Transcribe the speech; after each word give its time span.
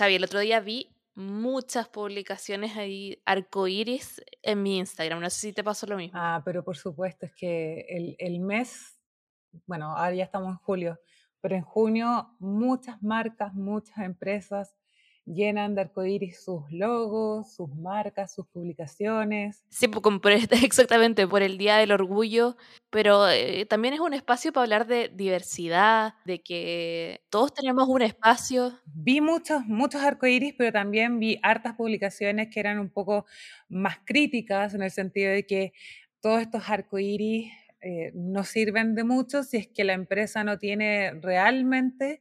Javi, 0.00 0.14
el 0.14 0.24
otro 0.24 0.40
día 0.40 0.60
vi 0.60 0.96
muchas 1.14 1.86
publicaciones 1.90 2.74
ahí 2.78 3.20
arcoíris 3.26 4.22
en 4.40 4.62
mi 4.62 4.78
Instagram. 4.78 5.20
No 5.20 5.28
sé 5.28 5.40
si 5.40 5.52
te 5.52 5.62
pasó 5.62 5.86
lo 5.86 5.98
mismo. 5.98 6.18
Ah, 6.18 6.40
pero 6.42 6.64
por 6.64 6.78
supuesto, 6.78 7.26
es 7.26 7.34
que 7.34 7.84
el, 7.86 8.16
el 8.18 8.40
mes, 8.40 8.98
bueno, 9.66 9.94
ahora 9.94 10.14
ya 10.14 10.24
estamos 10.24 10.52
en 10.52 10.56
julio, 10.56 10.98
pero 11.42 11.54
en 11.54 11.60
junio 11.60 12.34
muchas 12.38 13.02
marcas, 13.02 13.52
muchas 13.52 13.98
empresas 13.98 14.74
llenan 15.34 15.74
de 15.74 15.82
arcoíris 15.82 16.42
sus 16.42 16.70
logos, 16.70 17.54
sus 17.54 17.68
marcas, 17.74 18.34
sus 18.34 18.46
publicaciones. 18.46 19.64
Sí, 19.68 19.88
por 19.88 20.32
este- 20.32 20.56
exactamente 20.64 21.26
por 21.26 21.42
el 21.42 21.58
Día 21.58 21.76
del 21.76 21.92
Orgullo, 21.92 22.56
pero 22.90 23.28
eh, 23.28 23.66
también 23.66 23.94
es 23.94 24.00
un 24.00 24.14
espacio 24.14 24.52
para 24.52 24.64
hablar 24.64 24.86
de 24.86 25.10
diversidad, 25.14 26.14
de 26.24 26.42
que 26.42 27.22
todos 27.30 27.54
tenemos 27.54 27.88
un 27.88 28.02
espacio. 28.02 28.78
Vi 28.86 29.20
muchos, 29.20 29.64
muchos 29.66 30.02
arcoíris, 30.02 30.54
pero 30.58 30.72
también 30.72 31.18
vi 31.18 31.38
hartas 31.42 31.74
publicaciones 31.76 32.48
que 32.48 32.60
eran 32.60 32.78
un 32.78 32.90
poco 32.90 33.26
más 33.68 33.98
críticas 34.04 34.74
en 34.74 34.82
el 34.82 34.90
sentido 34.90 35.32
de 35.32 35.46
que 35.46 35.72
todos 36.20 36.42
estos 36.42 36.68
arcoíris 36.68 37.52
eh, 37.82 38.12
no 38.14 38.44
sirven 38.44 38.94
de 38.94 39.04
mucho 39.04 39.42
si 39.42 39.56
es 39.56 39.66
que 39.68 39.84
la 39.84 39.94
empresa 39.94 40.44
no 40.44 40.58
tiene 40.58 41.12
realmente 41.22 42.20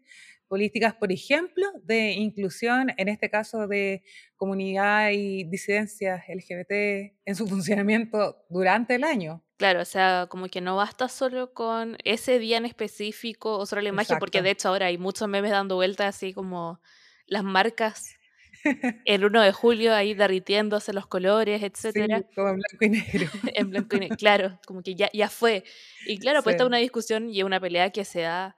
políticas, 0.49 0.95
por 0.95 1.11
ejemplo, 1.13 1.65
de 1.83 2.11
inclusión, 2.13 2.89
en 2.97 3.09
este 3.09 3.29
caso 3.29 3.67
de 3.67 4.03
comunidad 4.37 5.11
y 5.13 5.45
disidencias 5.45 6.23
LGBT 6.29 7.17
en 7.25 7.35
su 7.35 7.47
funcionamiento 7.49 8.45
durante 8.49 8.95
el 8.95 9.05
año. 9.05 9.43
Claro, 9.57 9.81
o 9.81 9.85
sea, 9.85 10.27
como 10.29 10.47
que 10.47 10.61
no 10.61 10.77
basta 10.77 11.09
solo 11.09 11.53
con 11.53 11.97
ese 12.05 12.39
día 12.39 12.57
en 12.57 12.65
específico 12.65 13.57
o 13.57 13.65
solo 13.65 13.81
la 13.81 13.89
imagen, 13.89 14.17
porque 14.17 14.41
de 14.41 14.51
hecho 14.51 14.69
ahora 14.69 14.85
hay 14.85 14.97
muchos 14.97 15.27
memes 15.27 15.51
dando 15.51 15.75
vueltas, 15.75 16.15
así 16.15 16.33
como 16.33 16.81
las 17.27 17.43
marcas 17.43 18.19
el 19.05 19.25
1 19.25 19.41
de 19.41 19.51
julio 19.53 19.93
ahí 19.95 20.13
derritiéndose 20.13 20.93
los 20.93 21.07
colores, 21.07 21.61
etcétera, 21.63 22.21
Sí, 22.21 22.25
como 22.35 22.49
en 22.49 22.55
blanco 22.57 22.85
y 22.85 22.89
negro. 22.89 23.27
en 23.55 23.69
blanco 23.69 23.95
y 23.97 23.99
negro. 23.99 24.17
Claro, 24.17 24.59
como 24.65 24.81
que 24.83 24.95
ya, 24.95 25.09
ya 25.13 25.29
fue. 25.29 25.63
Y 26.05 26.19
claro, 26.19 26.43
pues 26.43 26.53
esta 26.53 26.63
es 26.63 26.67
Sí. 26.67 26.69
una 26.69 26.77
discusión 26.77 27.29
y 27.29 27.43
una 27.43 27.59
pelea 27.59 27.91
que 27.91 28.05
se 28.05 28.21
da 28.21 28.57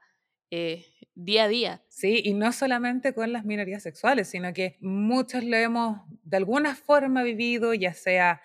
eh, 0.52 0.86
día 1.16 1.46
a 1.46 1.48
día. 1.48 1.82
Sí, 1.88 2.22
y 2.24 2.34
no 2.34 2.52
solamente 2.52 3.14
con 3.14 3.34
las 3.34 3.46
minorías 3.46 3.84
sexuales, 3.84 4.30
sino 4.30 4.54
que 4.54 4.78
muchos 4.82 5.44
lo 5.44 5.58
hemos 5.58 6.02
de 6.24 6.38
alguna 6.38 6.76
forma 6.76 7.24
vivido, 7.24 7.74
ya 7.74 7.94
sea 7.94 8.42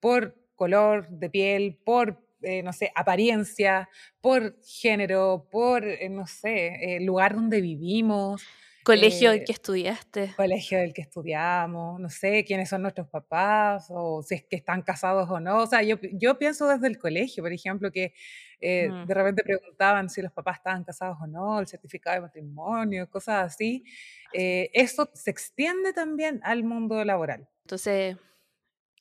por 0.00 0.36
color 0.54 1.08
de 1.08 1.30
piel, 1.30 1.78
por, 1.84 2.24
eh, 2.42 2.62
no 2.62 2.72
sé, 2.72 2.90
apariencia, 2.94 3.88
por 4.20 4.56
género, 4.64 5.48
por, 5.50 5.84
eh, 5.84 6.08
no 6.08 6.26
sé, 6.26 6.96
eh, 6.96 7.00
lugar 7.00 7.34
donde 7.34 7.60
vivimos, 7.60 8.42
Colegio 8.88 9.32
en 9.32 9.42
eh, 9.42 9.44
que 9.44 9.52
estudiaste. 9.52 10.32
colegio 10.34 10.78
del 10.78 10.94
que 10.94 11.02
estudiamos, 11.02 12.00
no 12.00 12.08
sé 12.08 12.42
quiénes 12.46 12.70
son 12.70 12.80
nuestros 12.80 13.06
papás 13.06 13.88
o 13.90 14.22
si 14.22 14.36
es 14.36 14.44
que 14.44 14.56
están 14.56 14.80
casados 14.80 15.28
o 15.28 15.40
no. 15.40 15.58
O 15.58 15.66
sea, 15.66 15.82
yo, 15.82 15.96
yo 16.14 16.38
pienso 16.38 16.66
desde 16.66 16.86
el 16.86 16.96
colegio, 16.96 17.42
por 17.42 17.52
ejemplo, 17.52 17.92
que 17.92 18.14
eh, 18.60 18.88
Mm. 18.88 19.06
de 19.06 19.14
repente 19.14 19.42
preguntaban 19.42 20.08
si 20.10 20.20
los 20.22 20.32
papás 20.32 20.56
estaban 20.56 20.84
casados 20.84 21.18
o 21.20 21.26
no, 21.26 21.60
el 21.60 21.66
certificado 21.66 22.16
de 22.16 22.20
matrimonio, 22.22 23.08
cosas 23.08 23.46
así. 23.54 23.84
Eh, 24.32 24.70
eso 24.72 25.08
se 25.14 25.30
extiende 25.30 25.92
también 25.92 26.40
al 26.44 26.64
mundo 26.64 27.04
laboral. 27.04 27.48
Entonces, 27.64 28.16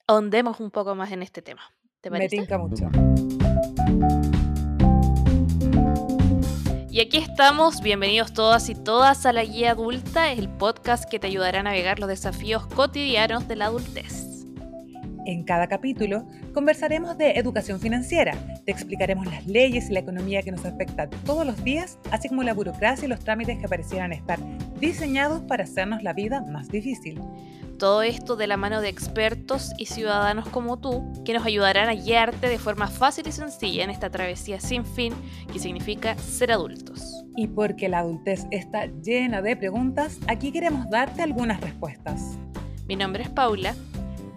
ahondemos 0.07 0.59
un 0.59 0.71
poco 0.71 0.95
más 0.95 1.11
en 1.11 1.23
este 1.23 1.41
tema. 1.41 1.61
¿Te 2.01 2.09
Me 2.09 2.27
tinca 2.29 2.57
mucho. 2.57 2.89
Y 6.89 6.99
aquí 7.01 7.17
estamos, 7.17 7.81
bienvenidos 7.81 8.33
todas 8.33 8.69
y 8.69 8.75
todas 8.75 9.25
a 9.27 9.33
La 9.33 9.43
Guía 9.43 9.71
Adulta, 9.71 10.31
el 10.31 10.49
podcast 10.49 11.07
que 11.07 11.19
te 11.19 11.27
ayudará 11.27 11.59
a 11.59 11.63
navegar 11.63 11.99
los 11.99 12.09
desafíos 12.09 12.65
cotidianos 12.67 13.47
de 13.47 13.55
la 13.55 13.65
adultez. 13.65 14.45
En 15.25 15.43
cada 15.43 15.67
capítulo 15.67 16.25
conversaremos 16.57 17.15
de 17.19 17.33
educación 17.33 17.79
financiera, 17.79 18.33
te 18.65 18.71
explicaremos 18.71 19.27
las 19.27 19.45
leyes 19.45 19.91
y 19.91 19.93
la 19.93 19.99
economía 19.99 20.41
que 20.41 20.51
nos 20.51 20.65
afecta 20.65 21.07
todos 21.07 21.45
los 21.45 21.63
días, 21.63 21.99
así 22.09 22.29
como 22.29 22.41
la 22.41 22.55
burocracia 22.55 23.05
y 23.05 23.07
los 23.07 23.19
trámites 23.19 23.59
que 23.59 23.67
parecieran 23.67 24.11
estar 24.11 24.39
diseñados 24.79 25.41
para 25.41 25.65
hacernos 25.65 26.01
la 26.01 26.13
vida 26.13 26.41
más 26.41 26.69
difícil. 26.69 27.21
Todo 27.77 28.01
esto 28.01 28.35
de 28.35 28.47
la 28.47 28.57
mano 28.57 28.81
de 28.81 28.89
expertos 28.89 29.71
y 29.77 29.85
ciudadanos 29.85 30.49
como 30.49 30.79
tú, 30.79 31.05
que 31.23 31.33
nos 31.33 31.45
ayudarán 31.45 31.89
a 31.89 31.93
guiarte 31.93 32.49
de 32.49 32.57
forma 32.57 32.87
fácil 32.87 33.27
y 33.27 33.31
sencilla 33.33 33.83
en 33.83 33.91
esta 33.91 34.09
travesía 34.09 34.59
sin 34.59 34.83
fin 34.83 35.13
que 35.53 35.59
significa 35.59 36.17
ser 36.17 36.51
adultos. 36.51 37.23
Y 37.35 37.49
porque 37.49 37.87
la 37.87 37.99
adultez 37.99 38.47
está 38.49 38.87
llena 38.87 39.43
de 39.43 39.55
preguntas, 39.55 40.17
aquí 40.25 40.51
queremos 40.51 40.89
darte 40.89 41.21
algunas 41.21 41.61
respuestas. 41.61 42.39
Mi 42.87 42.95
nombre 42.95 43.21
es 43.21 43.29
Paula 43.29 43.75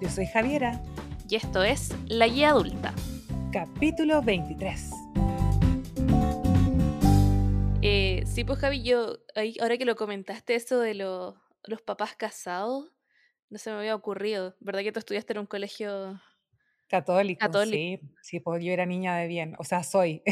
Yo 0.03 0.11
soy 0.11 0.27
Javiera, 0.27 0.83
y 1.31 1.37
esto 1.37 1.63
es 1.63 1.95
La 2.09 2.27
Guía 2.27 2.51
Adulta. 2.51 2.93
capítulo 3.53 4.23
23. 4.23 4.91
Eh, 7.83 8.23
sí, 8.27 8.45
pues 8.45 8.59
Javi, 8.59 8.83
yo, 8.83 9.19
ahora 9.61 9.79
que 9.79 9.85
lo 9.85 9.97
comentaste, 9.97 10.55
eso 10.55 10.81
de 10.81 10.95
lo- 10.95 11.41
los 11.65 11.81
papás 11.83 12.15
casados, 12.17 12.91
no 13.49 13.59
se 13.59 13.71
me 13.71 13.77
había 13.79 13.95
ocurrido. 13.95 14.55
¿Verdad 14.61 14.83
que 14.83 14.93
tú 14.93 14.99
estudiaste 14.99 15.33
en 15.33 15.39
un 15.41 15.47
colegio 15.47 16.21
Católico, 16.89 17.39
católico? 17.41 17.77
sí, 17.77 18.01
sí, 18.21 18.41
pues 18.41 18.63
yo 18.65 18.73
era 18.73 18.85
niña 18.85 19.17
de 19.17 19.29
bien, 19.29 19.55
o 19.59 19.65
sea, 19.65 19.83
soy. 19.85 20.23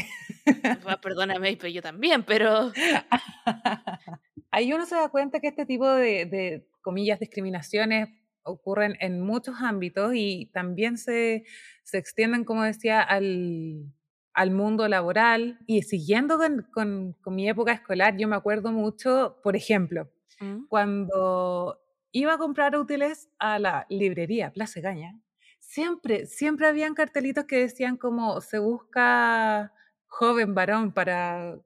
Ah, 0.85 0.99
Perdóname, 1.01 1.55
pero 1.57 1.69
yo 1.69 1.81
también, 1.81 2.23
pero 2.23 2.71
Ahí 4.51 4.73
uno 4.73 4.85
se 4.85 4.95
da 4.95 5.09
cuenta 5.09 5.39
que 5.39 5.47
este 5.47 5.65
tipo 5.65 5.87
de, 5.87 6.25
de, 6.25 6.67
comillas, 6.81 7.19
discriminaciones 7.19 8.09
ocurren 8.43 8.95
en 8.99 9.21
muchos 9.21 9.55
ámbitos 9.61 10.13
y 10.15 10.47
también 10.53 10.97
se, 10.97 11.45
se 11.83 11.97
extienden, 11.97 12.45
como 12.45 12.63
decía, 12.63 13.01
al, 13.01 13.93
al 14.33 14.51
mundo 14.51 14.87
laboral. 14.87 15.59
Y 15.67 15.83
siguiendo 15.83 16.37
con, 16.37 16.67
con, 16.71 17.13
con 17.21 17.35
mi 17.35 17.47
época 17.49 17.73
escolar, 17.73 18.17
yo 18.17 18.27
me 18.27 18.35
acuerdo 18.35 18.71
mucho, 18.71 19.39
por 19.43 19.55
ejemplo, 19.55 20.09
¿Mm? 20.39 20.65
cuando 20.67 21.79
iba 22.11 22.33
a 22.33 22.37
comprar 22.37 22.75
útiles 22.75 23.29
a 23.39 23.59
la 23.59 23.85
librería 23.89 24.51
Plaza 24.51 24.81
Gaña, 24.81 25.19
siempre, 25.59 26.25
siempre 26.25 26.67
habían 26.67 26.93
cartelitos 26.95 27.45
que 27.45 27.57
decían 27.59 27.97
como 27.97 28.41
se 28.41 28.59
busca 28.59 29.73
joven 30.07 30.55
varón 30.55 30.93
para 30.93 31.59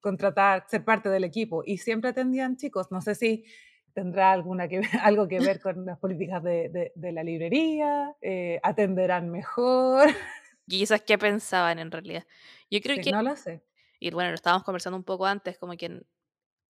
contratar, 0.00 0.66
ser 0.68 0.84
parte 0.84 1.08
del 1.08 1.24
equipo 1.24 1.62
y 1.66 1.78
siempre 1.78 2.10
atendían 2.10 2.56
chicos. 2.56 2.90
No 2.90 3.00
sé 3.00 3.14
si 3.14 3.44
tendrá 3.94 4.32
alguna 4.32 4.68
que, 4.68 4.80
algo 5.02 5.28
que 5.28 5.40
ver 5.40 5.60
con 5.60 5.84
las 5.86 5.98
políticas 5.98 6.42
de, 6.42 6.68
de, 6.70 6.92
de 6.94 7.12
la 7.12 7.22
librería, 7.24 8.14
eh, 8.22 8.60
atenderán 8.62 9.30
mejor. 9.30 10.08
y 10.66 10.78
quizás 10.80 11.02
qué 11.02 11.18
pensaban 11.18 11.78
en 11.78 11.90
realidad. 11.90 12.26
Yo 12.70 12.80
creo 12.80 12.98
Sí, 12.98 13.00
que, 13.00 13.12
no 13.12 13.22
lo 13.22 13.36
sé. 13.36 13.62
y 14.00 14.10
bueno, 14.12 14.30
lo 14.30 14.36
estábamos 14.36 14.64
conversando 14.64 14.98
un 14.98 15.04
poco 15.04 15.26
antes, 15.26 15.58
como 15.58 15.76
que 15.76 16.02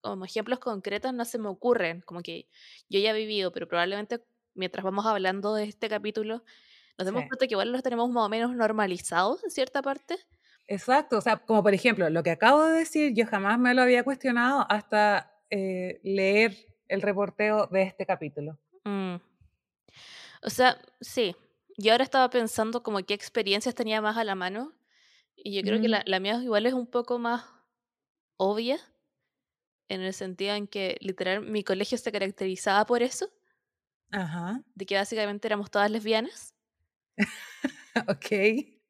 como 0.03 0.25
ejemplos 0.27 0.61
concretos 0.61 1.15
no 1.15 1.25
se 1.27 1.39
me 1.39 1.49
ocurren, 1.49 2.03
como 2.03 2.23
que 2.23 2.49
yo 2.91 3.01
ya 3.01 3.11
he 3.12 3.15
vivido, 3.19 3.53
pero 3.53 3.69
probablemente 3.69 4.25
mientras 4.55 4.85
vamos 4.85 5.06
hablando 5.06 5.55
de 5.55 5.65
este 5.65 5.89
capítulo, 5.91 6.45
nos 6.99 7.06
demos 7.06 7.25
Sí. 7.25 7.29
cuenta 7.29 7.47
que 7.49 7.55
igual 7.55 7.73
los 7.73 7.83
tenemos 7.85 8.11
más 8.11 8.27
o 8.27 8.31
menos 8.31 8.55
normalizados 8.56 9.45
en 9.45 9.51
cierta 9.53 9.83
parte. 9.83 10.17
Exacto, 10.67 11.19
o 11.19 11.21
sea, 11.21 11.37
como 11.39 11.62
por 11.62 11.75
ejemplo, 11.75 12.09
lo 12.09 12.23
que 12.23 12.31
acabo 12.31 12.65
de 12.65 12.79
decir, 12.79 13.12
yo 13.15 13.27
jamás 13.27 13.59
me 13.59 13.75
lo 13.75 13.83
había 13.83 14.03
cuestionado 14.03 14.65
hasta 14.71 15.43
eh, 15.51 16.01
leer 16.03 16.56
el 16.94 17.03
reporteo 17.03 17.66
de 17.69 17.82
este 17.82 18.06
capítulo. 18.06 18.59
Mm. 18.84 19.16
O 20.43 20.50
sea, 20.50 20.78
sí. 21.00 21.37
Y 21.77 21.88
ahora 21.88 22.05
estaba 22.05 22.31
pensando 22.31 22.82
como 22.82 22.99
qué 23.05 23.15
experiencias 23.15 23.75
tenía 23.75 24.00
más 24.00 24.16
a 24.16 24.25
la 24.25 24.34
mano. 24.34 24.72
Y 25.37 25.55
yo 25.56 25.62
creo 25.62 25.81
que 25.81 25.88
Mm, 25.88 25.91
la, 25.91 26.03
la 26.06 26.21
mía 26.21 26.41
igual 26.43 26.66
es 26.66 26.75
un 26.75 26.87
poco 26.87 27.19
más 27.19 27.44
obvia, 28.37 28.78
en 29.88 30.00
el 30.00 30.15
sentido 30.15 30.55
en 30.55 30.66
que 30.66 30.97
literal 31.00 31.43
mi 31.43 31.62
colegio 31.65 31.99
se 31.99 32.12
caracterizaba 32.12 32.87
por 32.87 33.03
eso, 33.03 33.29
Ajá, 34.11 34.62
de 34.75 34.87
que 34.87 34.97
básicamente 34.97 35.49
éramos 35.49 35.70
todas 35.70 35.90
lesbianas, 35.90 36.55
ok. 38.08 38.26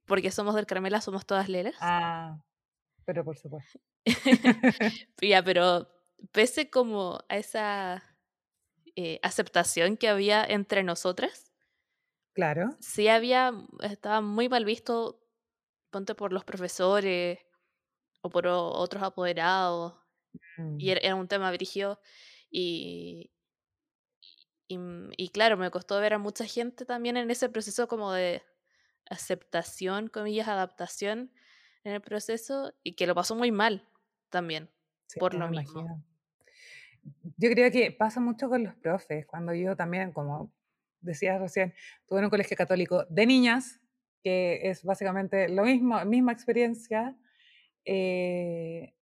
porque 0.06 0.30
somos 0.30 0.54
del 0.54 0.66
Carmela, 0.66 1.00
somos 1.00 1.26
todas 1.26 1.48
lelas. 1.48 1.74
Ah, 1.80 2.38
pero 3.04 3.24
por 3.24 3.36
supuesto. 3.36 3.78
Ya, 5.20 5.42
pero 5.42 5.88
pese 6.32 6.70
como 6.70 7.20
a 7.28 7.37
esa 7.37 8.02
eh, 8.96 9.20
aceptación 9.22 9.96
que 9.99 10.08
había 10.08 10.44
entre 10.44 10.82
nosotras, 10.84 11.52
Claro. 12.32 12.78
sí 12.81 13.08
había, 13.08 13.52
estaba 13.82 14.20
muy 14.20 14.49
mal 14.49 14.64
visto, 14.64 15.22
ponte 15.90 16.14
por 16.14 16.32
los 16.32 16.44
profesores 16.44 17.40
o 18.22 18.31
por 18.31 18.46
otros 18.49 19.02
apoderados, 19.02 19.96
y 20.78 20.90
Mm, 20.90 20.93
era, 20.93 21.00
era 21.02 21.16
un 21.16 21.28
tema 21.28 21.52
brígido, 21.52 22.00
y, 22.50 23.32
y, 24.69 24.78
mm, 24.78 25.10
y 25.17 25.28
claro, 25.31 25.56
me 25.56 25.70
costó 25.70 26.00
ver 26.00 26.14
a 26.14 26.19
mucha 26.19 26.46
gente 26.46 26.84
también 26.84 27.17
en 27.17 27.31
ese 27.31 27.49
proceso 27.49 27.88
como 27.88 28.12
de 28.12 28.43
aceptación, 29.10 30.08
comillas, 30.08 30.49
adaptación 30.49 31.32
en 31.84 31.94
el 31.94 32.02
proceso, 32.02 32.75
y 32.84 32.96
que 32.96 33.08
lo 33.08 33.17
pasó 33.17 33.37
muy 33.37 33.52
mal 33.52 33.88
también, 34.31 34.73
sí, 35.06 35.20
por 35.20 35.34
lo 35.34 35.48
mismo. 35.48 35.80
imagino. 35.80 36.04
Yo 37.36 37.50
creo 37.50 37.70
que 37.70 37.92
pasa 37.92 38.20
mucho 38.20 38.48
con 38.48 38.64
los 38.64 38.74
profes, 38.76 39.26
cuando 39.26 39.52
yo 39.54 39.76
también, 39.76 40.12
como 40.12 40.52
decías 41.00 41.40
recién, 41.40 41.74
tuve 42.06 42.20
en 42.20 42.24
un 42.26 42.30
colegio 42.30 42.56
católico 42.56 43.04
de 43.10 43.26
niñas, 43.26 43.80
que 44.22 44.60
es 44.70 44.82
básicamente 44.84 45.48
lo 45.50 45.64
mismo, 45.64 46.02
misma 46.06 46.32
experiencia. 46.32 47.14
Eh, 47.84 48.94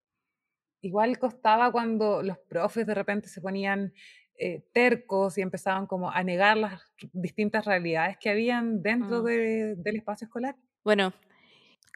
igual 0.81 1.17
costaba 1.17 1.71
cuando 1.71 2.21
los 2.21 2.37
profes 2.39 2.85
de 2.85 2.93
repente 2.93 3.29
se 3.29 3.39
ponían 3.41 3.93
eh, 4.35 4.65
tercos 4.73 5.37
y 5.37 5.41
empezaban 5.41 5.85
como 5.85 6.09
a 6.11 6.23
negar 6.23 6.57
las 6.57 6.81
distintas 7.13 7.65
realidades 7.65 8.17
que 8.17 8.31
habían 8.31 8.81
dentro 8.81 9.21
Mm. 9.21 9.25
de- 9.25 9.75
del 9.77 9.95
espacio 9.97 10.25
escolar. 10.25 10.55
Bueno, 10.83 11.13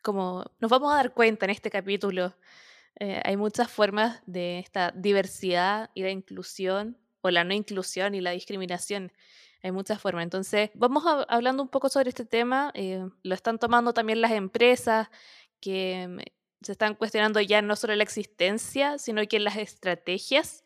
como 0.04 0.46
nos 0.60 0.70
vamos 0.72 0.94
a 0.94 0.98
dar 0.98 1.14
cuenta 1.14 1.46
en 1.46 1.50
este 1.50 1.70
capítulo, 1.72 2.34
eh, 3.00 3.22
hay 3.24 3.38
muchas 3.38 3.70
formas 3.72 4.22
de 4.26 4.60
esta 4.60 4.92
diversidad 4.92 5.90
y 5.94 6.04
la 6.04 6.10
inclusión, 6.12 6.98
o 7.22 7.30
la 7.30 7.44
no 7.44 7.54
inclusión 7.54 8.16
y 8.16 8.22
la 8.22 8.32
discriminación. 8.32 9.12
Hay 9.64 9.72
muchas 9.72 10.00
formas. 10.02 10.24
Entonces, 10.24 10.70
vamos 10.76 11.06
a- 11.06 11.24
hablando 11.30 11.64
un 11.64 11.70
poco 11.70 11.90
sobre 11.90 12.10
este 12.10 12.26
tema. 12.26 12.72
eh, 12.76 13.06
lo 13.24 13.36
están 13.36 13.60
tomando 13.60 13.94
también 13.94 14.22
las 14.22 14.32
empresas 14.32 15.10
que 15.60 16.08
mm, 16.10 16.20
se 16.66 16.72
están 16.74 16.96
cuestionando 16.96 17.40
ya 17.42 17.62
no 17.62 17.76
solo 17.76 17.96
la 17.96 18.04
existencia, 18.04 18.98
sino 18.98 19.26
que 19.28 19.40
las 19.40 19.58
estrategias 19.58 20.64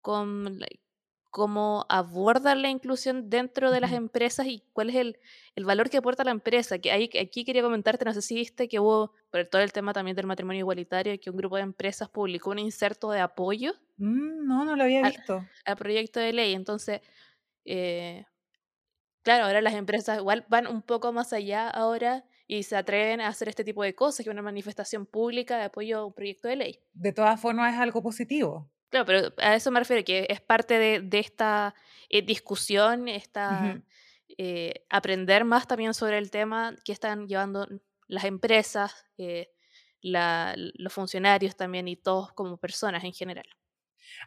con 0.00 0.60
cómo 1.30 1.86
abordan 1.88 2.62
la 2.62 2.70
inclusión 2.70 3.28
dentro 3.30 3.70
de 3.70 3.80
las 3.80 3.92
empresas 3.92 4.46
y 4.46 4.64
cuál 4.72 4.90
es 4.90 4.96
el, 4.96 5.18
el 5.54 5.64
valor 5.64 5.90
que 5.90 5.98
aporta 5.98 6.24
la 6.24 6.30
empresa. 6.30 6.78
Que 6.78 6.90
ahí, 6.92 7.10
aquí 7.20 7.44
quería 7.44 7.62
comentarte, 7.62 8.04
no 8.04 8.12
sé 8.14 8.22
si 8.22 8.34
viste 8.34 8.68
que 8.68 8.80
hubo, 8.80 9.12
por 9.30 9.44
todo 9.46 9.62
el 9.62 9.72
tema 9.72 9.92
también 9.92 10.16
del 10.16 10.26
matrimonio 10.26 10.60
igualitario, 10.60 11.18
que 11.20 11.30
un 11.30 11.36
grupo 11.36 11.56
de 11.56 11.62
empresas 11.62 12.08
publicó 12.08 12.50
un 12.50 12.58
inserto 12.58 13.10
de 13.10 13.20
apoyo 13.20 13.72
Mm, 13.98 14.46
no, 14.46 14.64
no 14.64 14.76
lo 14.76 14.82
había 14.84 15.00
al, 15.00 15.12
visto. 15.12 15.50
al 15.64 15.76
proyecto 15.76 16.20
de 16.20 16.32
ley. 16.32 16.54
Entonces, 16.54 17.00
eh, 17.64 18.26
claro, 19.22 19.46
ahora 19.46 19.60
las 19.60 19.74
empresas 19.74 20.18
igual 20.18 20.46
van 20.48 20.66
un 20.66 20.82
poco 20.82 21.12
más 21.12 21.32
allá 21.32 21.68
ahora 21.68 22.24
y 22.46 22.62
se 22.62 22.76
atreven 22.76 23.20
a 23.20 23.28
hacer 23.28 23.48
este 23.48 23.64
tipo 23.64 23.82
de 23.82 23.94
cosas, 23.94 24.24
que 24.24 24.30
una 24.30 24.42
manifestación 24.42 25.06
pública 25.06 25.58
de 25.58 25.64
apoyo 25.64 25.98
a 25.98 26.06
un 26.06 26.12
proyecto 26.14 26.48
de 26.48 26.56
ley. 26.56 26.80
De 26.92 27.12
todas 27.12 27.40
formas 27.40 27.74
es 27.74 27.80
algo 27.80 28.02
positivo. 28.02 28.70
Claro, 28.90 29.04
pero 29.06 29.34
a 29.38 29.54
eso 29.56 29.70
me 29.70 29.80
refiero, 29.80 30.04
que 30.04 30.26
es 30.28 30.40
parte 30.40 30.78
de, 30.78 31.00
de 31.00 31.18
esta 31.18 31.74
eh, 32.08 32.22
discusión, 32.22 33.08
esta, 33.08 33.80
eh, 34.38 34.84
aprender 34.90 35.44
más 35.44 35.66
también 35.66 35.92
sobre 35.94 36.18
el 36.18 36.30
tema 36.30 36.74
que 36.84 36.92
están 36.92 37.26
llevando 37.26 37.66
las 38.06 38.24
empresas, 38.24 39.04
eh, 39.18 39.50
la- 40.00 40.54
los 40.56 40.92
funcionarios 40.92 41.56
también 41.56 41.88
y 41.88 41.96
todos 41.96 42.32
como 42.32 42.58
personas 42.58 43.02
en 43.04 43.12
general. 43.12 43.46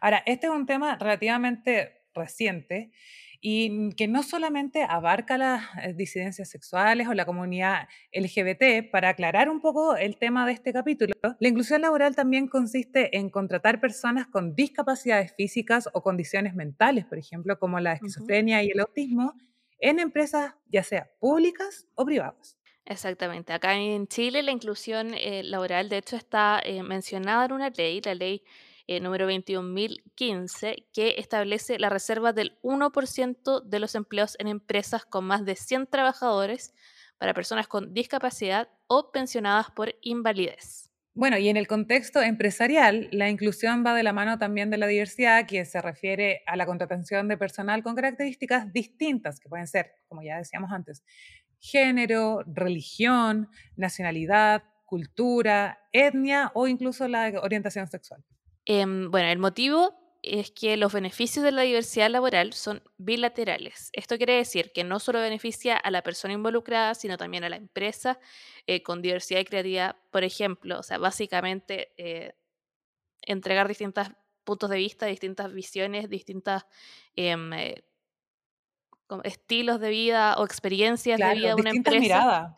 Ahora, 0.00 0.22
este 0.26 0.46
es 0.46 0.52
un 0.52 0.66
tema 0.66 0.96
relativamente 0.96 2.04
reciente 2.14 2.92
y 3.40 3.90
que 3.94 4.06
no 4.06 4.22
solamente 4.22 4.82
abarca 4.82 5.38
las 5.38 5.64
eh, 5.82 5.94
disidencias 5.94 6.50
sexuales 6.50 7.08
o 7.08 7.14
la 7.14 7.24
comunidad 7.24 7.88
LGBT, 8.12 8.90
para 8.90 9.10
aclarar 9.10 9.48
un 9.48 9.60
poco 9.60 9.96
el 9.96 10.18
tema 10.18 10.46
de 10.46 10.52
este 10.52 10.72
capítulo, 10.72 11.14
la 11.22 11.48
inclusión 11.48 11.80
laboral 11.80 12.14
también 12.14 12.48
consiste 12.48 13.16
en 13.16 13.30
contratar 13.30 13.80
personas 13.80 14.26
con 14.26 14.54
discapacidades 14.54 15.34
físicas 15.34 15.88
o 15.92 16.02
condiciones 16.02 16.54
mentales, 16.54 17.06
por 17.06 17.18
ejemplo, 17.18 17.58
como 17.58 17.80
la 17.80 17.94
esquizofrenia 17.94 18.62
y 18.62 18.70
el 18.70 18.80
autismo, 18.80 19.34
en 19.78 19.98
empresas 19.98 20.54
ya 20.70 20.82
sea 20.82 21.10
públicas 21.18 21.86
o 21.94 22.04
privadas. 22.04 22.58
Exactamente. 22.84 23.52
Acá 23.52 23.76
en 23.76 24.06
Chile 24.08 24.42
la 24.42 24.50
inclusión 24.50 25.14
eh, 25.14 25.42
laboral, 25.44 25.88
de 25.88 25.98
hecho, 25.98 26.16
está 26.16 26.60
eh, 26.64 26.82
mencionada 26.82 27.44
en 27.46 27.52
una 27.52 27.70
ley, 27.70 28.00
la 28.04 28.14
ley 28.14 28.42
eh, 28.90 28.98
número 28.98 29.30
21.015, 29.30 30.88
que 30.92 31.14
establece 31.18 31.78
la 31.78 31.90
reserva 31.90 32.32
del 32.32 32.58
1% 32.62 33.62
de 33.62 33.78
los 33.78 33.94
empleos 33.94 34.34
en 34.40 34.48
empresas 34.48 35.04
con 35.04 35.24
más 35.26 35.44
de 35.44 35.54
100 35.54 35.86
trabajadores 35.86 36.74
para 37.16 37.32
personas 37.32 37.68
con 37.68 37.94
discapacidad 37.94 38.68
o 38.88 39.12
pensionadas 39.12 39.70
por 39.70 39.94
invalidez. 40.02 40.90
Bueno, 41.14 41.38
y 41.38 41.48
en 41.48 41.56
el 41.56 41.68
contexto 41.68 42.20
empresarial, 42.20 43.08
la 43.12 43.30
inclusión 43.30 43.86
va 43.86 43.94
de 43.94 44.02
la 44.02 44.12
mano 44.12 44.38
también 44.38 44.70
de 44.70 44.78
la 44.78 44.88
diversidad, 44.88 45.46
que 45.46 45.64
se 45.64 45.80
refiere 45.80 46.42
a 46.46 46.56
la 46.56 46.66
contratación 46.66 47.28
de 47.28 47.38
personal 47.38 47.84
con 47.84 47.94
características 47.94 48.72
distintas, 48.72 49.38
que 49.38 49.48
pueden 49.48 49.68
ser, 49.68 49.92
como 50.08 50.22
ya 50.22 50.38
decíamos 50.38 50.72
antes, 50.72 51.04
género, 51.60 52.42
religión, 52.44 53.50
nacionalidad, 53.76 54.64
cultura, 54.84 55.78
etnia 55.92 56.50
o 56.54 56.66
incluso 56.66 57.06
la 57.06 57.32
orientación 57.40 57.86
sexual. 57.86 58.24
Em, 58.72 59.10
bueno, 59.10 59.28
el 59.28 59.40
motivo 59.40 59.96
es 60.22 60.52
que 60.52 60.76
los 60.76 60.92
beneficios 60.92 61.44
de 61.44 61.50
la 61.50 61.62
diversidad 61.62 62.08
laboral 62.08 62.52
son 62.52 62.84
bilaterales. 62.98 63.90
Esto 63.92 64.16
quiere 64.16 64.34
decir 64.34 64.70
que 64.72 64.84
no 64.84 65.00
solo 65.00 65.18
beneficia 65.18 65.76
a 65.76 65.90
la 65.90 66.04
persona 66.04 66.34
involucrada, 66.34 66.94
sino 66.94 67.16
también 67.16 67.42
a 67.42 67.48
la 67.48 67.56
empresa 67.56 68.20
eh, 68.68 68.84
con 68.84 69.02
diversidad 69.02 69.40
y 69.40 69.44
creatividad, 69.44 69.96
por 70.12 70.22
ejemplo. 70.22 70.78
O 70.78 70.84
sea, 70.84 70.98
básicamente 70.98 71.92
eh, 71.96 72.36
entregar 73.22 73.66
distintos 73.66 74.06
puntos 74.44 74.70
de 74.70 74.76
vista, 74.76 75.06
distintas 75.06 75.52
visiones, 75.52 76.08
distintos 76.08 76.62
estilos 79.24 79.80
de 79.80 79.90
vida 79.90 80.36
o 80.38 80.44
experiencias 80.44 81.18
de 81.18 81.34
vida 81.34 81.48
de 81.48 81.54
una 81.56 81.70
empresa 81.70 81.98
miradas. 81.98 82.56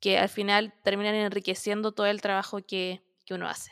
que 0.00 0.18
al 0.18 0.28
final 0.28 0.74
terminan 0.82 1.14
enriqueciendo 1.14 1.92
todo 1.92 2.06
el 2.06 2.20
trabajo 2.20 2.58
que, 2.66 3.04
que 3.24 3.34
uno 3.34 3.46
hace. 3.46 3.70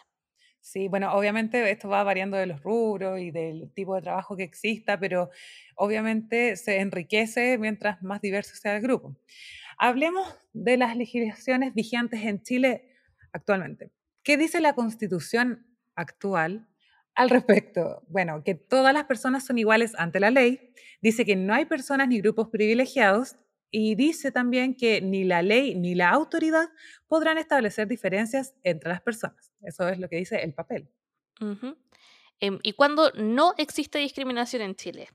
Sí, 0.63 0.89
bueno, 0.89 1.13
obviamente 1.15 1.71
esto 1.71 1.89
va 1.89 2.05
variando 2.05 2.37
de 2.37 2.47
los 2.47 2.63
rubros 2.63 3.19
y 3.19 3.31
del 3.31 3.73
tipo 3.73 3.95
de 3.95 4.03
trabajo 4.03 4.37
que 4.37 4.43
exista, 4.43 5.01
pero 5.01 5.31
obviamente 5.75 6.57
se 6.57 6.81
enriquece 6.81 7.57
mientras 7.59 8.03
más 8.03 8.21
diverso 8.21 8.55
sea 8.57 8.77
el 8.77 8.83
grupo. 8.83 9.17
Hablemos 9.79 10.37
de 10.53 10.77
las 10.77 10.97
legislaciones 10.97 11.75
vigentes 11.75 12.23
en 12.23 12.43
Chile 12.43 12.91
actualmente. 13.33 13.91
¿Qué 14.23 14.37
dice 14.37 14.61
la 14.61 14.75
constitución 14.75 15.67
actual 15.95 16.69
al 17.15 17.31
respecto? 17.31 18.03
Bueno, 18.09 18.45
que 18.45 18.55
todas 18.55 18.93
las 18.93 19.05
personas 19.05 19.45
son 19.47 19.57
iguales 19.59 19.95
ante 19.97 20.21
la 20.21 20.31
ley, 20.31 20.75
dice 21.01 21.25
que 21.25 21.37
no 21.37 21.55
hay 21.55 21.65
personas 21.65 22.09
ni 22.09 22.21
grupos 22.21 22.49
privilegiados 22.49 23.37
y 23.71 23.95
dice 23.95 24.31
también 24.31 24.75
que 24.77 25.01
ni 25.01 25.25
la 25.25 25.41
ley 25.43 25.75
ni 25.75 25.95
la 25.95 26.11
autoridad 26.11 26.69
podrán 27.09 27.39
establecer 27.39 27.89
diferencias 27.89 28.55
entre 28.63 28.91
las 28.91 29.01
personas. 29.01 29.50
Eso 29.63 29.89
es 29.89 29.99
lo 29.99 30.09
que 30.09 30.17
dice 30.17 30.43
el 30.43 30.55
papel. 30.55 30.89
Em, 32.41 32.59
¿Y 32.63 32.73
cuando 32.73 33.11
no 33.13 33.55
existe 33.59 33.99
discriminación 33.99 34.63
en 34.63 34.75
Chile? 34.75 35.09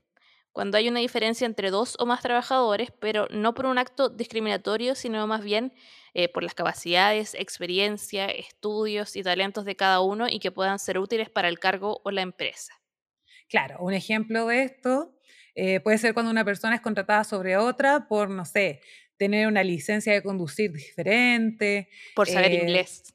Cuando 0.52 0.78
hay 0.78 0.88
una 0.88 1.00
diferencia 1.00 1.44
entre 1.44 1.70
dos 1.70 1.96
o 1.98 2.06
más 2.06 2.22
trabajadores, 2.22 2.90
pero 2.90 3.26
no 3.30 3.52
por 3.52 3.66
un 3.66 3.76
acto 3.76 4.08
discriminatorio, 4.08 4.94
sino 4.94 5.26
más 5.26 5.44
bien 5.44 5.74
eh, 6.14 6.30
por 6.30 6.42
las 6.42 6.54
capacidades, 6.54 7.34
experiencia, 7.34 8.26
estudios 8.26 9.16
y 9.16 9.22
talentos 9.22 9.66
de 9.66 9.76
cada 9.76 10.00
uno 10.00 10.28
y 10.30 10.38
que 10.38 10.50
puedan 10.50 10.78
ser 10.78 10.98
útiles 10.98 11.28
para 11.28 11.48
el 11.48 11.58
cargo 11.58 12.00
o 12.04 12.10
la 12.10 12.22
empresa. 12.22 12.72
Claro, 13.48 13.76
un 13.80 13.92
ejemplo 13.92 14.46
de 14.46 14.62
esto 14.62 15.14
eh, 15.54 15.80
puede 15.80 15.98
ser 15.98 16.14
cuando 16.14 16.30
una 16.30 16.44
persona 16.44 16.76
es 16.76 16.80
contratada 16.80 17.24
sobre 17.24 17.58
otra 17.58 18.08
por, 18.08 18.30
no 18.30 18.44
sé, 18.44 18.80
tener 19.18 19.46
una 19.48 19.62
licencia 19.62 20.12
de 20.12 20.22
conducir 20.22 20.72
diferente. 20.72 21.90
Por 22.14 22.28
saber 22.28 22.52
eh, 22.52 22.62
inglés. 22.62 23.14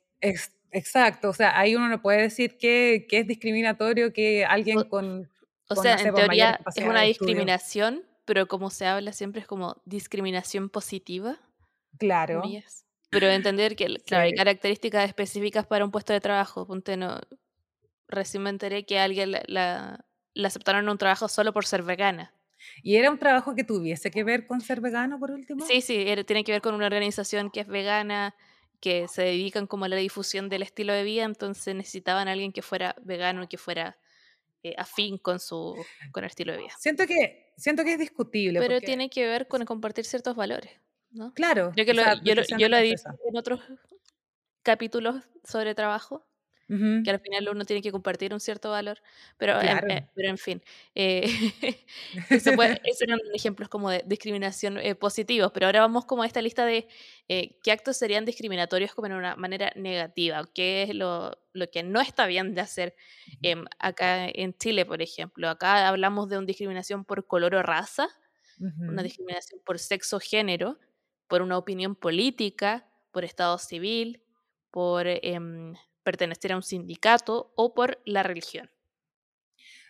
Exacto, 0.72 1.30
o 1.30 1.34
sea, 1.34 1.58
ahí 1.60 1.76
uno 1.76 1.88
no 1.90 2.02
puede 2.02 2.22
decir 2.24 2.58
que, 2.58 3.06
que 3.10 3.20
es 3.20 3.28
discriminatorio 3.28 4.14
que 4.14 4.46
alguien 4.46 4.80
O, 4.80 4.90
con, 4.90 5.30
o 5.70 5.76
con, 5.76 5.84
sea, 5.84 5.96
no 5.96 6.00
en 6.00 6.06
mayores 6.14 6.16
teoría 6.16 6.60
es 6.76 6.84
una 6.86 7.02
de 7.02 7.12
estudio. 7.12 7.34
discriminación, 7.34 8.04
pero 8.26 8.48
como 8.48 8.70
se 8.70 8.86
habla 8.86 9.14
siempre 9.14 9.42
es 9.42 9.48
como 9.48 9.82
discriminación 9.86 10.70
positiva. 10.70 11.40
Claro, 11.98 12.42
comillas. 12.42 12.86
Pero 13.10 13.28
entender 13.28 13.76
que, 13.76 13.88
claro, 14.06 14.24
hay 14.24 14.32
sí. 14.32 14.38
características 14.38 15.08
específicas 15.08 15.66
para 15.68 15.84
un 15.86 15.92
puesto 15.92 16.14
de 16.14 16.22
trabajo. 16.22 16.66
Ponte, 16.66 16.96
no, 16.98 17.20
recién 18.08 18.44
me 18.44 18.50
enteré 18.50 18.86
que 18.86 19.00
a 19.00 19.04
alguien 19.06 19.32
la, 19.32 19.44
la, 19.48 20.06
la 20.34 20.48
aceptaron 20.48 20.84
en 20.86 20.90
un 20.90 20.98
trabajo 20.98 21.28
solo 21.28 21.54
por 21.54 21.66
ser 21.66 21.84
vegana. 21.84 22.34
¿Y 22.84 22.96
era 22.96 23.10
un 23.12 23.18
trabajo 23.18 23.56
que 23.56 23.64
tuviese 23.64 24.12
que 24.12 24.24
ver 24.24 24.46
con 24.48 24.62
ser 24.62 24.82
vegano, 24.82 25.20
por 25.20 25.32
último? 25.32 25.66
Sí, 25.66 25.82
sí, 25.82 26.04
era- 26.08 26.24
tiene 26.24 26.44
que 26.44 26.52
ver 26.52 26.62
con 26.62 26.76
una 26.76 26.86
organización 26.86 27.50
que 27.50 27.62
es 27.62 27.68
vegana, 27.68 28.36
que 28.82 29.08
se 29.08 29.22
dedican 29.22 29.68
como 29.68 29.86
a 29.86 29.88
la 29.90 29.96
difusión 29.96 30.50
del 30.50 30.64
estilo 30.64 30.92
de 30.94 31.04
vida, 31.04 31.24
entonces 31.24 31.74
necesitaban 31.76 32.28
a 32.28 32.32
alguien 32.34 32.52
que 32.52 32.62
fuera 32.62 32.96
vegano 33.04 33.44
y 33.44 33.48
que 33.48 33.58
fuera 33.58 33.98
eh, 34.64 34.76
afín 34.78 35.18
con 35.18 35.40
su 35.40 35.76
con 36.12 36.24
el 36.24 36.30
estilo 36.30 36.52
de 36.52 36.60
vida. 36.60 36.72
Siento 36.78 37.06
que, 37.08 37.54
siento 37.58 37.84
que 37.84 37.94
es 37.94 38.00
discutible, 38.00 38.60
Pero 38.60 38.74
porque, 38.76 38.86
tiene 38.88 39.10
que 39.10 39.26
ver 39.26 39.48
con 39.48 39.64
compartir 39.66 40.04
ciertos 40.06 40.36
valores, 40.36 40.72
¿no? 41.12 41.34
claro, 41.34 41.72
Creo 41.74 41.86
que 41.86 41.92
o 41.92 41.96
lo- 41.96 42.04
sea, 42.04 42.14
yo, 42.16 42.20
lo, 42.20 42.26
yo 42.26 42.36
precisamente 42.36 42.70
lo 42.70 42.78
he 42.78 42.82
dicho 42.84 43.10
en 43.30 43.38
otros 43.38 43.60
capítulos 44.64 45.24
sobre 45.44 45.76
trabajo, 45.76 46.26
que 47.04 47.12
al 47.12 47.20
final 47.20 47.50
uno 47.50 47.66
tiene 47.66 47.82
que 47.82 47.92
compartir 47.92 48.34
un 48.34 48.40
cierto 48.40 48.72
valor, 48.72 49.02
pero, 49.38 49.60
en, 49.62 50.08
pero 50.16 50.30
en 50.30 50.38
fin, 50.38 50.64
eh, 50.96 51.24
eso 52.30 52.52
esos 52.84 53.02
eran 53.02 53.20
ejemplos 53.34 53.68
como 53.68 53.90
de 53.90 54.04
discriminación 54.06 54.78
eh, 54.78 54.96
positivos, 54.96 55.52
pero 55.54 55.66
ahora 55.66 55.82
vamos 55.82 56.06
como 56.06 56.24
a 56.24 56.26
esta 56.26 56.42
lista 56.42 56.66
de 56.66 56.88
eh, 57.28 57.58
qué 57.62 57.74
actos 57.74 57.98
serían 57.98 58.24
discriminatorios 58.24 58.94
como 58.94 59.08
en 59.08 59.14
una 59.14 59.36
manera 59.36 59.74
negativa, 59.76 60.48
qué 60.54 60.84
es 60.84 60.96
lo, 60.96 61.38
lo 61.52 61.70
que 61.70 61.84
no 61.84 62.00
está 62.00 62.26
bien 62.26 62.56
de 62.56 62.62
hacer 62.62 62.96
em, 63.42 63.66
acá 63.80 64.28
en 64.30 64.54
Chile, 64.58 64.86
por 64.86 65.02
ejemplo. 65.02 65.50
Acá 65.50 65.90
hablamos 65.90 66.30
de 66.30 66.38
una 66.38 66.48
discriminación 66.48 67.04
por 67.04 67.28
color 67.28 67.56
o 67.56 67.64
raza, 67.64 68.08
una 68.60 69.02
discriminación 69.02 69.60
por 69.66 69.80
sexo 69.80 70.18
o 70.18 70.20
género, 70.20 70.78
por 71.28 71.42
una 71.42 71.58
opinión 71.58 71.96
política, 71.96 72.88
por 73.12 73.26
estado 73.26 73.58
civil, 73.58 74.22
por 74.70 75.08
em, 75.08 75.74
pertenecer 76.04 76.54
a 76.54 76.56
un 76.56 76.64
sindicato 76.64 77.54
o 77.56 77.74
por 77.74 78.02
la 78.06 78.24
religión. 78.24 78.70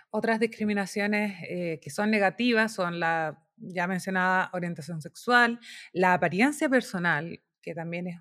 Otras 0.10 0.40
discriminaciones 0.40 1.38
eh, 1.50 1.80
que 1.82 1.90
son 1.90 2.12
negativas 2.12 2.74
son 2.74 3.00
la 3.00 3.42
ya 3.62 3.88
mencionada 3.88 4.50
orientación 4.54 5.02
sexual, 5.02 5.60
la 5.94 6.14
apariencia 6.14 6.68
personal, 6.68 7.42
que 7.62 7.74
también 7.74 8.08
es... 8.08 8.20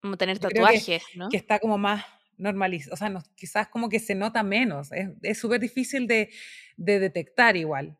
Como 0.00 0.16
tener 0.16 0.38
tatuajes, 0.38 1.04
¿no? 1.14 1.28
Que 1.28 1.36
está 1.36 1.60
como 1.60 1.78
más 1.78 2.04
normalizado, 2.36 2.94
o 2.94 2.96
sea, 2.96 3.12
quizás 3.36 3.68
como 3.68 3.88
que 3.88 4.00
se 4.00 4.16
nota 4.16 4.42
menos, 4.42 4.90
es 5.22 5.38
súper 5.38 5.60
difícil 5.60 6.08
de, 6.08 6.30
de, 6.76 6.98
detectar 6.98 7.56
igual. 7.56 7.96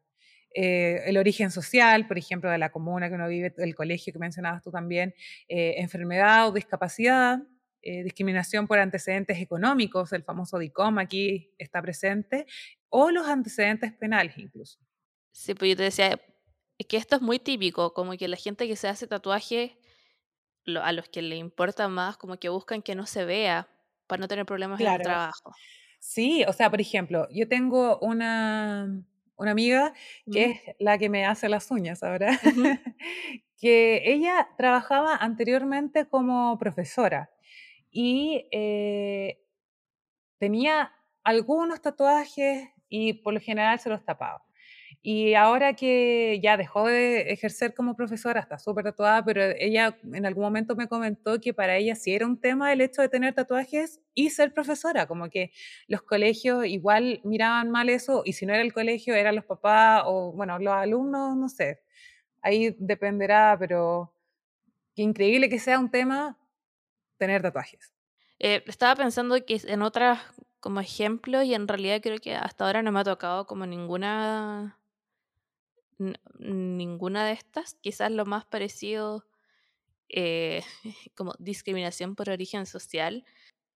Eh, 0.55 1.01
el 1.07 1.17
origen 1.17 1.51
social, 1.51 2.09
por 2.09 2.19
ejemplo, 2.19 2.51
de 2.51 2.59
la 2.59 2.73
comuna 2.73 3.09
que 3.09 3.15
uno 3.15 3.29
vive, 3.29 3.55
el 3.59 3.75
colegio 3.77 4.13
que 4.13 4.19
mencionabas 4.19 4.63
tú 4.63 4.73
también, 4.73 5.15
eh, 5.49 5.75
enfermedad 5.79 6.49
o 6.49 6.53
discapacidad, 6.53 7.39
eh, 7.83 8.05
discriminación 8.05 8.69
por 8.69 8.79
antecedentes 8.79 9.39
económicos, 9.41 10.13
el 10.13 10.23
famoso 10.23 10.59
DICOM 10.59 10.99
aquí 10.99 11.53
está 11.59 11.83
presente, 11.83 12.47
o 12.89 13.11
los 13.11 13.27
antecedentes 13.27 13.93
penales 13.93 14.39
incluso. 14.39 14.79
Sí, 15.33 15.55
pues 15.55 15.71
yo 15.71 15.77
te 15.77 15.83
decía 15.85 16.21
que 16.89 16.97
esto 16.97 17.17
es 17.17 17.23
muy 17.23 17.41
típico, 17.41 17.93
como 17.93 18.13
que 18.13 18.29
la 18.29 18.37
gente 18.37 18.69
que 18.69 18.77
se 18.77 18.87
hace 18.87 19.09
tatuaje, 19.09 19.79
a 20.81 20.93
los 20.93 21.09
que 21.09 21.23
le 21.23 21.35
importa 21.35 21.89
más, 21.89 22.17
como 22.17 22.37
que 22.37 22.49
buscan 22.49 22.83
que 22.83 22.95
no 22.95 23.07
se 23.07 23.25
vea 23.25 23.69
para 24.07 24.21
no 24.21 24.29
tener 24.29 24.47
problemas 24.47 24.81
en 24.81 24.87
el 24.87 25.03
trabajo. 25.03 25.53
Sí, 25.99 26.45
o 26.47 26.53
sea, 26.53 26.71
por 26.71 26.81
ejemplo, 26.81 27.27
yo 27.33 27.49
tengo 27.49 27.99
una, 27.99 29.03
una 29.37 29.51
amiga 29.51 29.93
que 30.31 30.45
es 30.45 30.61
la 30.79 30.99
que 30.99 31.09
me 31.09 31.27
hace 31.27 31.49
las 31.49 31.71
uñas 31.71 32.05
ahora, 32.05 32.39
que 33.57 34.03
ella 34.05 34.51
trabajaba 34.57 35.17
anteriormente 35.17 36.07
como 36.07 36.57
profesora 36.59 37.32
y 37.93 38.49
eh, 38.51 39.39
tenía 40.39 40.93
algunos 41.23 41.81
tatuajes 41.83 42.69
y 42.89 43.15
por 43.15 43.35
lo 43.35 43.41
general 43.41 43.79
se 43.79 43.91
los 43.91 44.05
tapaba. 44.05 44.43
Y 45.05 45.35
ahora 45.35 45.75
que 45.75 46.39
ya 46.43 46.57
dejó 46.57 46.87
de 46.87 47.33
ejercer 47.33 47.75
como 47.75 47.97
profesora, 47.97 48.41
está 48.41 48.59
súper 48.59 48.85
tatuada, 48.85 49.25
pero 49.25 49.43
ella 49.59 49.99
en 50.13 50.27
algún 50.27 50.45
momento 50.45 50.77
me 50.77 50.87
comentó 50.89 51.41
que 51.41 51.53
para 51.53 51.77
ella 51.77 51.97
sí 51.97 52.15
era 52.15 52.27
un 52.27 52.41
tema 52.41 52.73
el 52.73 52.81
hecho 52.81 53.03
de 53.03 53.09
tener 53.09 53.35
tatuajes 53.35 54.01
y 54.15 54.31
ser 54.31 54.55
profesora, 54.55 55.07
como 55.07 55.29
que 55.29 55.51
los 55.89 56.03
colegios 56.03 56.67
igual 56.67 57.21
miraban 57.25 57.71
mal 57.71 57.89
eso, 57.89 58.23
y 58.25 58.35
si 58.35 58.47
no 58.47 58.55
era 58.55 58.63
el 58.63 58.73
colegio, 58.73 59.15
eran 59.15 59.35
los 59.37 59.45
papás 59.45 60.03
o, 60.07 60.33
bueno, 60.33 60.59
los 60.61 60.75
alumnos, 60.75 61.37
no 61.37 61.49
sé. 61.49 61.81
Ahí 62.43 62.77
dependerá, 62.79 63.57
pero 63.59 64.15
qué 64.95 65.03
increíble 65.03 65.49
que 65.49 65.59
sea 65.59 65.79
un 65.81 65.91
tema 65.91 66.39
tener 67.23 67.41
tatuajes. 67.41 67.93
Eh, 68.41 68.65
estaba 68.67 68.97
pensando 68.97 69.37
que 69.47 69.61
en 69.65 69.83
otras 69.83 70.19
como 70.59 70.81
ejemplo 70.81 71.41
y 71.43 71.55
en 71.55 71.69
realidad 71.69 72.01
creo 72.03 72.19
que 72.19 72.35
hasta 72.35 72.67
ahora 72.67 72.83
no 72.83 72.91
me 72.91 72.99
ha 72.99 73.05
tocado 73.05 73.47
como 73.47 73.65
ninguna 73.65 74.77
ninguna 76.41 77.25
de 77.25 77.33
estas. 77.33 77.75
Quizás 77.75 78.11
lo 78.11 78.25
más 78.27 78.45
parecido 78.45 79.25
eh, 80.09 80.65
como 81.15 81.35
discriminación 81.39 82.17
por 82.17 82.29
origen 82.29 82.67
social, 82.67 83.25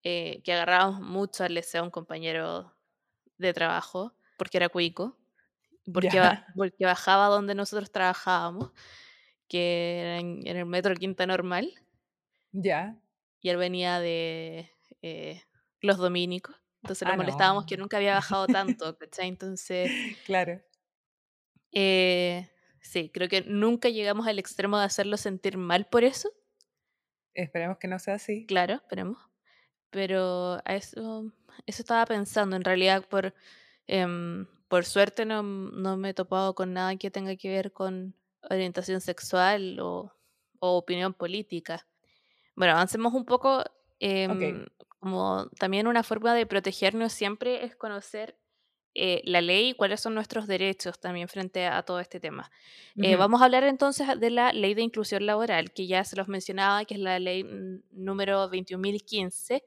eh, 0.03 0.41
que 0.43 0.53
agarrábamos 0.53 1.01
mucho 1.01 1.45
al 1.45 1.55
deseo 1.55 1.83
a 1.83 1.85
un 1.85 1.91
compañero 1.93 2.75
de 3.39 3.53
trabajo 3.53 4.13
porque 4.37 4.57
era 4.57 4.69
cuico, 4.69 5.17
porque, 5.95 6.21
porque 6.57 6.85
bajaba 6.85 7.29
donde 7.29 7.55
nosotros 7.55 7.93
trabajábamos, 7.93 8.73
que 9.47 10.01
era 10.01 10.19
en, 10.19 10.45
el 10.45 10.67
metro 10.67 10.97
Quinta 10.97 11.27
Normal. 11.27 11.73
Ya. 12.51 12.99
Y 13.41 13.51
él 13.51 13.57
venía 13.57 14.01
de 14.01 14.71
eh, 15.03 15.43
los 15.81 15.99
dominicos. 15.99 16.57
Entonces 16.83 17.09
lo 17.09 17.15
ah, 17.15 17.17
molestábamos 17.17 17.67
que 17.67 17.77
nunca 17.77 17.97
había 17.97 18.15
bajado 18.15 18.47
tanto, 18.47 18.97
¿cachai? 18.99 19.29
Entonces. 19.29 19.91
Claro. 20.27 20.61
Eh, 21.73 22.49
sí, 22.81 23.11
creo 23.13 23.29
que 23.29 23.43
nunca 23.43 23.89
llegamos 23.89 24.27
al 24.27 24.39
extremo 24.39 24.79
de 24.79 24.85
hacerlo 24.85 25.17
sentir 25.17 25.59
mal 25.59 25.87
por 25.87 26.05
eso. 26.05 26.31
Esperemos 27.35 27.79
que 27.79 27.89
no 27.89 27.99
sea 27.99 28.15
así. 28.15 28.47
Claro, 28.47 28.75
esperemos. 28.75 29.19
Pero 29.91 30.59
a 30.65 30.75
eso, 30.75 31.33
eso 31.67 31.83
estaba 31.83 32.07
pensando. 32.07 32.57
En 32.57 32.65
realidad, 32.65 33.05
por, 33.09 33.35
em, 33.87 34.47
por 34.69 34.85
suerte 34.85 35.27
no, 35.27 35.43
no, 35.43 35.97
me 35.97 36.11
he 36.11 36.15
topado 36.15 36.55
con 36.55 36.73
nada 36.73 36.97
que 36.97 37.11
tenga 37.11 37.37
que 37.37 37.51
ver 37.51 37.73
con 37.73 38.15
orientación 38.43 39.01
sexual 39.01 39.79
o, 39.81 40.13
o 40.61 40.77
opinión 40.77 41.15
política. 41.15 41.87
Bueno, 42.57 42.73
avancemos 42.73 43.15
un 43.15 43.25
poco. 43.25 43.63
Em, 43.99 44.67
como 44.99 45.49
también 45.59 45.87
una 45.87 46.03
forma 46.03 46.35
de 46.35 46.47
protegernos 46.47 47.13
siempre 47.13 47.65
es 47.65 47.77
conocer 47.77 48.37
eh, 48.99 49.21
la 49.25 49.43
ley 49.43 49.69
y 49.69 49.75
cuáles 49.75 50.01
son 50.01 50.15
nuestros 50.15 50.47
derechos 50.47 50.99
también 50.99 51.29
frente 51.29 51.67
a, 51.67 51.83
todo 51.83 52.01
este 52.01 52.19
tema. 52.19 52.51
Eh, 52.97 53.15
vamos 53.17 53.43
a 53.43 53.45
hablar 53.45 53.65
entonces 53.65 54.19
de 54.19 54.31
la 54.31 54.55
ley 54.55 54.73
de 54.73 54.81
inclusión 54.81 55.27
laboral, 55.27 55.71
que 55.73 55.87
ya 55.87 56.03
se 56.03 56.17
los 56.17 56.29
mencionaba, 56.29 56.85
que 56.87 56.95
es 56.95 57.01
la 57.01 57.19
ley 57.19 57.45
mm, 57.45 57.83
número 57.93 58.51
21.015, 58.51 59.63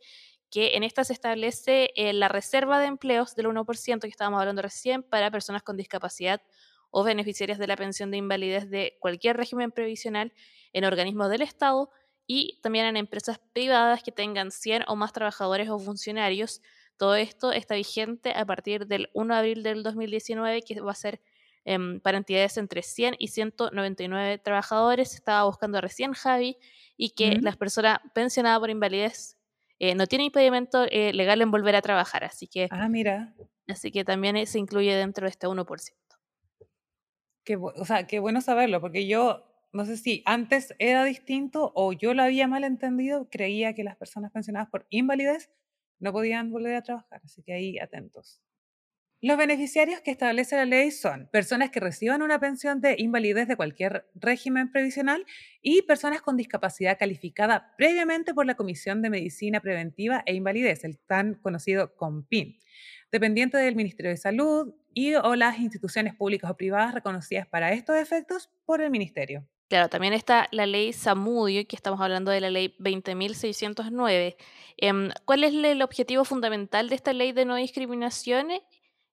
que 0.49 0.75
en 0.75 0.83
esta 0.83 1.03
se 1.03 1.13
establece 1.13 1.91
eh, 1.95 2.11
la 2.11 2.27
reserva 2.27 2.79
de 2.79 2.87
empleos 2.87 3.35
del 3.35 3.45
1% 3.45 4.01
que 4.01 4.07
estábamos 4.07 4.39
hablando 4.39 4.63
recién 4.63 5.03
para 5.03 5.29
personas 5.29 5.61
con 5.61 5.77
discapacidad 5.77 6.41
o 6.89 7.03
beneficiarias 7.03 7.59
de 7.59 7.67
la 7.67 7.77
pensión 7.77 8.09
de 8.09 8.17
invalidez 8.17 8.67
de 8.67 8.97
cualquier 8.99 9.37
régimen 9.37 9.71
previsional 9.71 10.33
en 10.73 10.85
organismos 10.85 11.29
del 11.29 11.43
Estado 11.43 11.91
y 12.31 12.59
también 12.61 12.85
en 12.85 12.95
empresas 12.95 13.39
privadas 13.53 14.03
que 14.03 14.11
tengan 14.11 14.51
100 14.51 14.83
o 14.87 14.95
más 14.95 15.13
trabajadores 15.13 15.67
o 15.69 15.79
funcionarios 15.79 16.61
todo 16.99 17.15
esto 17.15 17.53
está 17.53 17.75
vigente 17.75 18.33
a 18.35 18.45
partir 18.45 18.85
del 18.85 19.09
1 19.13 19.33
de 19.33 19.39
abril 19.39 19.63
del 19.63 19.83
2019, 19.83 20.61
que 20.63 20.81
va 20.81 20.91
a 20.91 20.95
ser 20.95 21.21
em, 21.63 22.01
para 22.01 22.17
entidades 22.17 22.57
entre 22.57 22.81
100 22.83 23.15
y 23.17 23.29
199 23.29 24.37
trabajadores. 24.39 25.15
Estaba 25.15 25.45
buscando 25.45 25.79
recién 25.79 26.11
Javi 26.11 26.57
y 26.97 27.11
que 27.11 27.37
las 27.39 27.55
personas 27.55 27.99
pensionadas 28.13 28.59
por 28.59 28.69
invalidez 28.69 29.37
eh, 29.79 29.95
no 29.95 30.07
tienen 30.07 30.25
impedimento 30.25 30.83
eh, 30.91 31.13
legal 31.13 31.41
en 31.41 31.51
volver 31.51 31.77
a 31.77 31.81
trabajar. 31.81 32.25
Así 32.25 32.47
que, 32.47 32.67
ah, 32.69 32.89
mira. 32.89 33.33
Así 33.69 33.93
que 33.93 34.03
también 34.03 34.35
eh, 34.35 34.45
se 34.45 34.59
incluye 34.59 34.93
dentro 34.93 35.23
de 35.23 35.29
este 35.29 35.47
1%. 35.47 35.93
Qué, 37.45 37.55
o 37.55 37.85
sea, 37.85 38.05
qué 38.07 38.19
bueno 38.19 38.41
saberlo, 38.41 38.81
porque 38.81 39.07
yo 39.07 39.48
no 39.71 39.85
sé 39.85 39.97
si 39.97 40.23
antes 40.25 40.73
era 40.79 41.03
distinto 41.03 41.71
o 41.75 41.93
yo 41.93 42.13
lo 42.13 42.23
había 42.23 42.47
mal 42.47 42.63
entendido, 42.63 43.29
creía 43.29 43.73
que 43.73 43.83
las 43.83 43.97
personas 43.97 44.31
pensionadas 44.31 44.69
por 44.69 44.87
invalidez 44.89 45.49
no 45.99 46.11
podían 46.11 46.51
volver 46.51 46.75
a 46.75 46.81
trabajar, 46.81 47.21
así 47.23 47.43
que 47.43 47.53
ahí 47.53 47.77
atentos. 47.77 48.41
Los 49.21 49.37
beneficiarios 49.37 49.99
que 49.99 50.11
establece 50.11 50.55
la 50.55 50.63
ley 50.63 50.91
son 50.91 51.27
personas 51.27 51.71
que 51.71 51.81
reciban 51.81 52.21
una 52.21 52.39
pensión 52.39 52.79
de 52.79 52.95
invalidez 52.97 53.49
de 53.49 53.57
cualquier 53.57 54.09
régimen 54.15 54.71
previsional 54.71 55.25
y 55.61 55.81
personas 55.81 56.21
con 56.21 56.37
discapacidad 56.37 56.97
calificada 56.97 57.75
previamente 57.77 58.33
por 58.33 58.45
la 58.45 58.55
Comisión 58.55 59.01
de 59.01 59.09
Medicina 59.09 59.59
Preventiva 59.59 60.23
e 60.25 60.35
Invalidez, 60.35 60.85
el 60.85 60.97
tan 60.99 61.33
conocido 61.33 61.97
COMPIN, 61.97 62.59
dependiente 63.11 63.57
del 63.57 63.75
Ministerio 63.75 64.11
de 64.11 64.17
Salud 64.17 64.73
y 64.93 65.15
o 65.15 65.35
las 65.35 65.59
instituciones 65.59 66.15
públicas 66.15 66.49
o 66.49 66.55
privadas 66.55 66.93
reconocidas 66.93 67.45
para 67.45 67.73
estos 67.73 67.97
efectos 67.97 68.49
por 68.65 68.79
el 68.79 68.89
Ministerio. 68.89 69.45
Claro, 69.69 69.87
también 69.87 70.13
está 70.13 70.47
la 70.51 70.65
ley 70.65 70.93
Samudio, 70.93 71.65
que 71.67 71.75
estamos 71.75 72.01
hablando 72.01 72.31
de 72.31 72.41
la 72.41 72.49
ley 72.49 72.75
20.609. 72.79 74.35
Em, 74.77 75.11
¿Cuál 75.25 75.43
es 75.43 75.53
el 75.53 75.81
objetivo 75.83 76.25
fundamental 76.25 76.89
de 76.89 76.95
esta 76.95 77.13
ley 77.13 77.33
de 77.33 77.45
no 77.45 77.55
discriminación? 77.55 78.47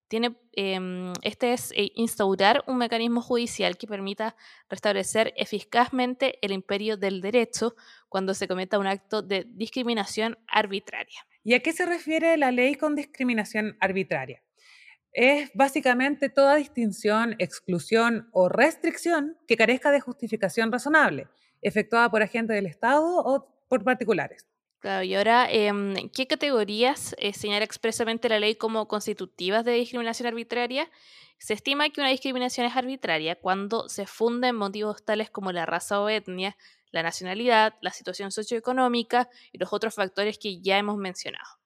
Tiene, 0.09 0.35
em, 0.53 1.13
este 1.23 1.53
es 1.53 1.73
eh, 1.73 1.93
instaurar 1.97 2.65
un 2.69 2.79
mecanismo 2.79 3.21
judicial 3.21 3.77
que 3.77 3.87
permita 3.87 4.35
restablecer 4.71 5.35
eficazmente 5.37 6.39
el 6.41 6.53
imperio 6.53 6.97
del 6.97 7.21
derecho 7.21 7.75
cuando 8.09 8.33
se 8.33 8.49
cometa 8.49 8.79
un 8.79 8.87
acto 8.87 9.21
de 9.21 9.45
discriminación 9.47 10.39
arbitraria. 10.49 11.27
¿Y 11.45 11.53
a 11.53 11.61
qué 11.61 11.73
se 11.75 11.85
refiere 11.85 12.35
la 12.39 12.51
ley 12.51 12.77
con 12.77 12.95
discriminación 12.95 13.77
arbitraria? 13.79 14.43
Es 15.17 15.51
básicamente 15.55 16.29
toda 16.29 16.57
distinción, 16.57 17.37
exclusión 17.39 18.29
o 18.33 18.51
restricción 18.51 19.39
que 19.49 19.57
carezca 19.57 19.91
de 19.91 20.01
justificación 20.01 20.71
razonable, 20.71 21.27
efectuada 21.63 22.11
por 22.11 22.23
agentes 22.23 22.55
del 22.55 22.67
Estado 22.67 23.23
o 23.25 23.49
por 23.67 23.83
particulares. 23.83 24.47
Claro, 24.79 25.05
y 25.05 25.15
ahora, 25.15 25.51
em, 25.51 25.95
¿qué 26.11 26.27
categorías 26.27 27.17
eh, 27.19 27.33
señala 27.33 27.65
expresamente 27.65 28.29
la 28.29 28.39
ley 28.39 28.57
como 28.57 28.87
constitutivas 28.89 29.65
de 29.65 29.73
discriminación 29.73 30.29
arbitraria? 30.29 30.91
Se 31.39 31.55
estima 31.55 31.89
que 31.89 32.03
una 32.03 32.11
discriminación 32.11 32.67
es 32.67 32.77
arbitraria 32.77 33.37
cuando 33.37 33.89
se 33.89 34.07
funda 34.07 34.49
en 34.49 34.57
motivos 34.57 35.03
tales 35.03 35.31
como 35.31 35.51
la 35.51 35.65
raza 35.65 35.99
o 35.99 36.11
etnia, 36.11 36.59
la 36.91 37.03
nacionalidad, 37.03 37.75
la 37.81 37.91
situación 37.91 38.33
socioeconómica 38.33 39.31
y 39.51 39.57
los 39.57 39.73
otros 39.73 39.95
factores 39.95 40.39
que 40.39 40.61
ya 40.61 40.77
hemos 40.77 40.99
mencionado. 40.99 41.66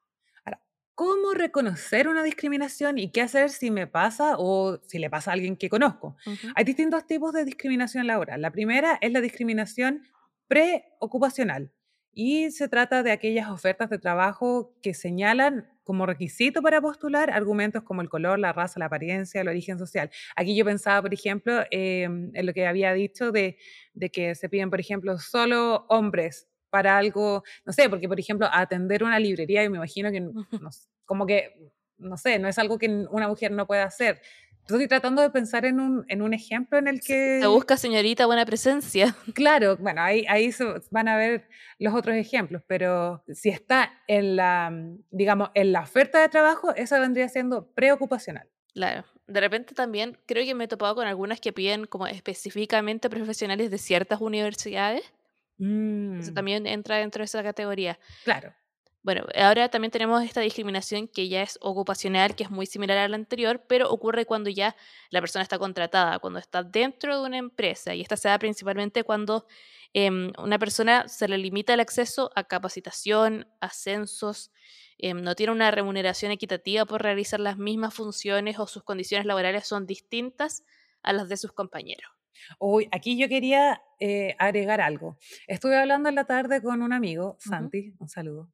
¿Cómo 0.94 1.32
reconocer 1.34 2.08
una 2.08 2.22
discriminación 2.22 2.98
y 2.98 3.10
qué 3.10 3.22
hacer 3.22 3.50
si 3.50 3.70
me 3.70 3.86
pasa 3.86 4.34
o 4.38 4.78
si 4.86 4.98
le 4.98 5.10
pasa 5.10 5.30
a 5.30 5.34
alguien 5.34 5.56
que 5.56 5.68
conozco? 5.68 6.16
Hay 6.54 6.64
distintos 6.64 7.06
tipos 7.06 7.32
de 7.32 7.44
discriminación 7.44 8.06
laboral. 8.06 8.42
La 8.42 8.50
primera 8.50 8.98
es 9.00 9.12
la 9.12 9.20
discriminación 9.20 10.02
preocupacional 10.48 11.72
y 12.12 12.50
se 12.50 12.68
trata 12.68 13.02
de 13.02 13.12
aquellas 13.12 13.48
ofertas 13.48 13.88
de 13.88 13.98
trabajo 13.98 14.74
que 14.82 14.94
señalan 14.94 15.68
como 15.84 16.06
requisito 16.06 16.62
para 16.62 16.80
postular 16.80 17.30
argumentos 17.30 17.82
como 17.82 18.02
el 18.02 18.08
color, 18.08 18.38
la 18.38 18.52
raza, 18.52 18.78
la 18.78 18.86
apariencia, 18.86 19.40
el 19.40 19.48
origen 19.48 19.78
social. 19.78 20.10
Aquí 20.36 20.56
yo 20.56 20.64
pensaba, 20.64 21.02
por 21.02 21.14
ejemplo, 21.14 21.62
em, 21.70 22.30
en 22.34 22.46
lo 22.46 22.52
que 22.52 22.66
había 22.66 22.92
dicho 22.92 23.32
de, 23.32 23.58
de, 23.94 24.10
que 24.10 24.34
se 24.34 24.48
piden, 24.48 24.70
por 24.70 24.80
ejemplo, 24.80 25.18
solo 25.18 25.86
hombres 25.88 26.49
para 26.70 26.96
algo, 26.96 27.42
no 27.64 27.72
sé, 27.72 27.88
porque, 27.88 28.08
por 28.08 28.18
ejemplo, 28.18 28.48
atender 28.50 29.04
una 29.04 29.18
librería, 29.18 29.64
yo 29.64 29.70
me 29.70 29.76
imagino 29.76 30.10
que, 30.10 30.28
como 31.04 31.26
que, 31.26 31.72
no 31.98 32.16
sé, 32.16 32.38
no 32.38 32.48
es 32.48 32.58
algo 32.58 32.78
que 32.78 32.88
una 33.10 33.28
mujer 33.28 33.52
no 33.52 33.66
pueda 33.66 33.84
hacer. 33.84 34.20
Estoy 34.62 34.86
tratando 34.86 35.20
de 35.20 35.30
pensar 35.30 35.64
en 35.64 35.80
un, 35.80 36.04
en 36.08 36.22
un 36.22 36.32
ejemplo 36.32 36.78
en 36.78 36.86
el 36.86 37.00
que... 37.00 37.40
Se 37.40 37.46
busca, 37.48 37.76
señorita, 37.76 38.26
buena 38.26 38.46
presencia. 38.46 39.16
Claro, 39.34 39.76
bueno, 39.76 40.00
ahí, 40.02 40.24
ahí 40.28 40.50
van 40.90 41.08
a 41.08 41.16
ver 41.16 41.48
los 41.78 41.94
otros 41.94 42.14
ejemplos, 42.14 42.62
pero 42.66 43.24
si 43.28 43.48
está 43.48 43.92
en 44.06 44.36
la, 44.36 44.72
digamos, 45.10 45.50
en 45.54 45.72
la 45.72 45.80
oferta 45.80 46.20
de 46.20 46.28
trabajo, 46.28 46.74
eso 46.76 47.00
vendría 47.00 47.28
siendo 47.28 47.66
preocupacional. 47.72 48.48
Claro. 48.72 49.04
De 49.26 49.40
repente 49.40 49.74
también 49.74 50.18
creo 50.26 50.44
que 50.44 50.54
me 50.54 50.64
he 50.64 50.68
topado 50.68 50.94
con 50.94 51.06
algunas 51.06 51.40
que 51.40 51.52
piden 51.52 51.86
como 51.86 52.06
específicamente 52.06 53.08
profesionales 53.10 53.70
de 53.70 53.78
ciertas 53.78 54.20
universidades. 54.20 55.02
Eso 55.60 56.30
mm. 56.30 56.34
también 56.34 56.66
entra 56.66 56.96
dentro 56.96 57.20
de 57.20 57.26
esa 57.26 57.42
categoría. 57.42 57.98
Claro. 58.24 58.54
Bueno, 59.02 59.24
ahora 59.34 59.70
también 59.70 59.90
tenemos 59.90 60.22
esta 60.22 60.42
discriminación 60.42 61.08
que 61.08 61.28
ya 61.28 61.42
es 61.42 61.58
ocupacional, 61.62 62.34
que 62.34 62.44
es 62.44 62.50
muy 62.50 62.66
similar 62.66 62.98
a 62.98 63.08
la 63.08 63.16
anterior, 63.16 63.64
pero 63.66 63.90
ocurre 63.90 64.26
cuando 64.26 64.50
ya 64.50 64.76
la 65.08 65.20
persona 65.20 65.42
está 65.42 65.58
contratada, 65.58 66.18
cuando 66.18 66.38
está 66.38 66.62
dentro 66.62 67.18
de 67.18 67.26
una 67.26 67.38
empresa. 67.38 67.94
Y 67.94 68.02
esta 68.02 68.18
se 68.18 68.28
da 68.28 68.38
principalmente 68.38 69.02
cuando 69.02 69.46
eh, 69.94 70.10
una 70.38 70.58
persona 70.58 71.08
se 71.08 71.28
le 71.28 71.38
limita 71.38 71.72
el 71.72 71.80
acceso 71.80 72.30
a 72.34 72.44
capacitación, 72.44 73.48
ascensos, 73.60 74.50
eh, 74.98 75.14
no 75.14 75.34
tiene 75.34 75.52
una 75.52 75.70
remuneración 75.70 76.30
equitativa 76.30 76.84
por 76.84 77.02
realizar 77.02 77.40
las 77.40 77.56
mismas 77.56 77.94
funciones 77.94 78.58
o 78.58 78.66
sus 78.66 78.82
condiciones 78.82 79.26
laborales 79.26 79.66
son 79.66 79.86
distintas 79.86 80.62
a 81.02 81.14
las 81.14 81.30
de 81.30 81.38
sus 81.38 81.52
compañeros. 81.52 82.19
Hoy, 82.58 82.88
aquí 82.92 83.18
yo 83.18 83.28
quería 83.28 83.82
eh, 83.98 84.34
agregar 84.38 84.80
algo. 84.80 85.18
Estuve 85.46 85.76
hablando 85.76 86.08
en 86.08 86.14
la 86.14 86.24
tarde 86.24 86.62
con 86.62 86.82
un 86.82 86.92
amigo, 86.92 87.36
Santi, 87.38 87.94
un 87.98 88.08
saludo 88.08 88.50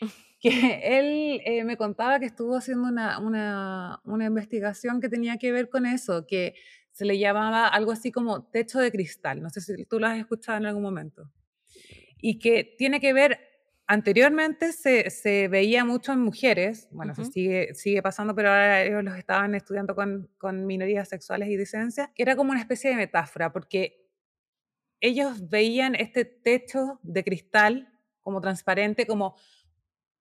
que 0.40 0.80
él 0.98 1.40
eh, 1.44 1.64
me 1.64 1.76
contaba 1.76 2.18
que 2.18 2.26
estuvo 2.26 2.56
haciendo 2.56 2.88
una, 2.88 3.18
una, 3.18 4.00
una, 4.04 4.24
investigación 4.24 5.00
que 5.00 5.08
tenía 5.08 5.36
que 5.36 5.52
ver 5.52 5.68
con 5.68 5.84
eso, 5.84 6.26
que 6.26 6.54
se 6.92 7.04
le 7.04 7.18
llamaba 7.18 7.68
algo 7.68 7.92
así 7.92 8.10
como 8.10 8.44
techo 8.44 8.78
de 8.78 8.90
cristal. 8.90 9.42
No 9.42 9.50
sé 9.50 9.60
si 9.60 9.84
tú 9.84 10.00
lo 10.00 10.06
has 10.06 10.18
escuchado 10.18 10.58
en 10.58 10.66
algún 10.66 10.82
momento. 10.82 11.30
Y 12.18 12.38
que 12.38 12.74
tiene 12.76 13.00
que 13.00 13.12
ver, 13.12 13.38
anteriormente 13.90 14.72
se, 14.72 15.10
se 15.10 15.48
veía 15.48 15.84
mucho 15.84 16.12
en 16.12 16.20
mujeres, 16.20 16.86
bueno, 16.92 17.12
se 17.12 17.24
sigue, 17.24 17.74
sigue 17.74 18.00
pasando, 18.02 18.36
pero 18.36 18.50
ahora 18.50 18.84
ellos 18.84 19.02
los 19.02 19.18
estaban 19.18 19.56
estudiando 19.56 19.96
con, 19.96 20.30
con 20.38 20.64
minorías 20.64 21.08
sexuales 21.08 21.48
y 21.48 21.56
disidencias, 21.56 22.08
que 22.14 22.22
era 22.22 22.36
como 22.36 22.52
una 22.52 22.60
especie 22.60 22.90
de 22.90 22.96
metáfora, 22.96 23.52
porque 23.52 24.08
ellos 25.00 25.48
veían 25.48 25.96
este 25.96 26.24
techo 26.24 27.00
de 27.02 27.24
cristal 27.24 27.92
como 28.20 28.40
transparente, 28.40 29.08
como 29.08 29.34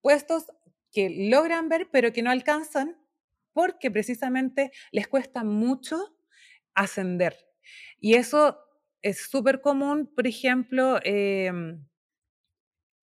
puestos 0.01 0.45
que 0.91 1.29
logran 1.29 1.69
ver 1.69 1.89
pero 1.91 2.11
que 2.11 2.23
no 2.23 2.31
alcanzan 2.31 2.97
porque 3.53 3.91
precisamente 3.91 4.71
les 4.91 5.07
cuesta 5.07 5.43
mucho 5.43 6.17
ascender. 6.73 7.37
Y 7.99 8.15
eso 8.15 8.57
es 9.03 9.29
súper 9.29 9.61
común, 9.61 10.11
por 10.15 10.25
ejemplo, 10.25 10.99
em, 11.03 11.85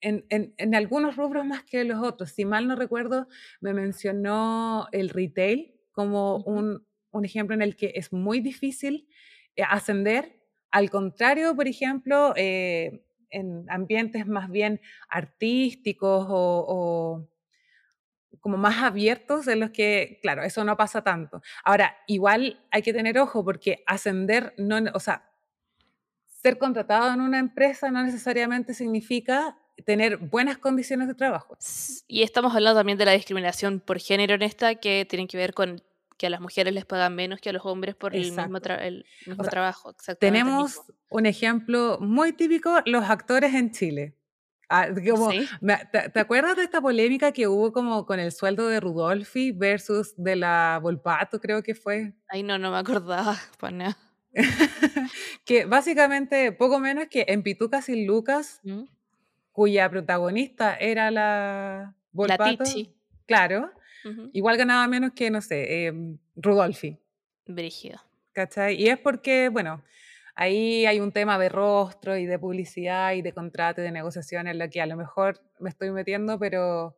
en, 0.00 0.74
algunos 0.74 1.16
rubros 1.16 1.44
más 1.44 1.64
que 1.64 1.84
los 1.84 2.02
otros. 2.02 2.30
Si 2.30 2.44
mal 2.44 2.68
no 2.68 2.76
recuerdo, 2.76 3.28
me 3.60 3.72
mencionó 3.72 4.88
el 4.92 5.08
retail 5.08 5.74
como 5.92 6.38
un, 6.38 6.84
ejemplo 7.24 7.54
en 7.54 7.62
el 7.62 7.76
que 7.76 7.92
es 7.94 8.12
muy 8.12 8.40
difícil 8.40 9.08
eh, 9.56 9.62
ascender. 9.62 10.42
Al 10.70 10.90
contrario, 10.90 11.56
por 11.56 11.66
ejemplo, 11.66 12.34
eh, 12.36 13.06
en 13.30 13.64
ambientes 13.70 14.26
más 14.26 14.50
bien 14.50 14.80
artísticos 15.08 16.26
o, 16.28 17.26
como 18.40 18.58
más 18.58 18.82
abiertos 18.82 19.48
en 19.48 19.60
los 19.60 19.70
que, 19.70 20.18
claro, 20.20 20.42
eso 20.42 20.62
no 20.62 20.76
pasa 20.76 21.02
tanto. 21.02 21.40
Ahora, 21.64 21.96
igual 22.06 22.64
hay 22.70 22.82
que 22.82 22.92
tener 22.92 23.18
ojo 23.18 23.42
porque 23.44 23.82
ascender, 23.86 24.54
no, 24.58 24.78
o 24.92 25.00
sea, 25.00 25.30
ser 26.26 26.58
contratado 26.58 27.12
en 27.12 27.22
una 27.22 27.38
empresa 27.38 27.90
no 27.90 28.02
necesariamente 28.04 28.74
significa 28.74 29.58
tener 29.84 30.16
buenas 30.18 30.58
condiciones 30.58 31.08
de 31.08 31.14
trabajo. 31.14 31.56
Y 32.08 32.22
estamos 32.22 32.54
hablando 32.54 32.80
también 32.80 32.98
de 32.98 33.04
la 33.04 33.12
discriminación 33.12 33.80
por 33.80 33.98
género 33.98 34.34
en 34.34 34.42
esta, 34.42 34.76
que 34.76 35.06
tiene 35.08 35.26
que 35.26 35.36
ver 35.36 35.54
con 35.54 35.82
que 36.16 36.26
a 36.26 36.30
las 36.30 36.40
mujeres 36.40 36.72
les 36.72 36.84
pagan 36.84 37.14
menos 37.14 37.40
que 37.40 37.50
a 37.50 37.52
los 37.52 37.64
hombres 37.66 37.94
por 37.94 38.14
el 38.14 38.22
mismo, 38.22 38.42
el 38.80 39.04
mismo 39.26 39.44
trabajo. 39.44 39.94
Tenemos 40.18 40.80
un 41.10 41.26
ejemplo 41.26 41.98
muy 42.00 42.32
típico, 42.32 42.80
los 42.86 43.04
actores 43.04 43.54
en 43.54 43.70
Chile. 43.70 44.16
Ah, 44.68 44.88
¿te, 46.12 46.18
acuerdas 46.18 46.56
de 46.56 46.64
esta 46.64 46.80
polémica 46.80 47.30
que 47.30 47.46
hubo 47.46 47.72
como 47.72 48.04
con 48.04 48.18
el 48.18 48.32
sueldo 48.32 48.66
de 48.66 48.80
Rudolfi 48.80 49.52
versus 49.52 50.14
de 50.16 50.34
la 50.34 50.80
Volpato, 50.82 51.40
creo 51.40 51.62
que 51.62 51.74
fue? 51.74 52.14
Ay, 52.28 52.42
no, 52.42 52.58
no 52.58 52.72
me 52.72 52.78
acordaba, 52.78 53.36
que 55.44 55.64
básicamente, 55.66 56.52
poco 56.52 56.80
menos 56.80 57.06
que 57.08 57.26
en 57.28 57.42
Pitucas 57.42 57.88
y 57.88 58.04
Lucas, 58.04 58.60
¿Mm? 58.64 58.82
Cuya 59.56 59.88
protagonista 59.88 60.76
era 60.76 61.10
la 61.10 61.94
Volpato. 62.12 62.64
Claro. 63.24 63.70
Igual 64.34 64.58
ganaba 64.58 64.86
menos 64.86 65.12
que, 65.12 65.30
no 65.30 65.40
sé, 65.40 65.86
em, 65.86 66.18
Rudolfi. 66.36 66.98
Brígido. 67.46 67.98
¿Cachai? 68.34 68.74
Y 68.74 68.90
es 68.90 68.98
porque, 68.98 69.48
bueno, 69.48 69.82
ahí 70.34 70.84
hay 70.84 71.00
un 71.00 71.10
tema 71.10 71.38
de 71.38 71.48
rostro 71.48 72.18
y 72.18 72.26
de 72.26 72.38
publicidad 72.38 73.14
y 73.14 73.22
de 73.22 73.32
contrato 73.32 73.80
y 73.80 73.84
de 73.84 73.92
negociación 73.92 74.46
en 74.46 74.58
lo 74.58 74.68
que 74.68 74.82
a 74.82 74.86
lo 74.86 74.94
mejor 74.94 75.40
me 75.58 75.70
estoy 75.70 75.90
metiendo, 75.90 76.38
pero, 76.38 76.94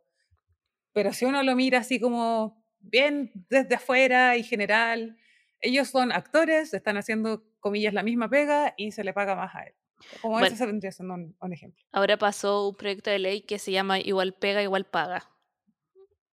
pero 0.93 1.13
si 1.13 1.27
uno 1.27 1.45
lo 1.45 1.55
mira 1.55 1.79
así 1.79 2.01
como 2.01 2.61
bien 2.81 3.31
desde 3.49 3.77
afuera 3.77 4.37
y 4.37 4.43
general, 4.43 5.17
ellos 5.61 5.89
son 5.89 6.11
actores, 6.11 6.75
están 6.75 6.97
haciendo, 6.97 7.45
comillas, 7.69 7.95
la 7.95 8.03
misma 8.03 8.29
pega 8.29 8.75
y 8.77 8.93
se 8.93 9.05
le 9.05 9.13
paga 9.13 9.35
más 9.35 9.55
a 9.55 9.63
él. 9.63 9.75
Como 10.23 10.39
eso 10.41 10.67
vendría 10.67 10.93
siendo 10.93 11.15
un 11.15 11.53
ejemplo. 11.53 11.83
Ahora 11.93 12.17
pasó 12.17 12.69
un 12.69 12.77
proyecto 12.77 13.11
de 13.11 13.19
ley 13.19 13.41
que 13.43 13.59
se 13.59 13.73
llama 13.73 13.99
Igual 13.99 14.35
pega, 14.35 14.63
igual 14.63 14.85
paga 14.85 15.29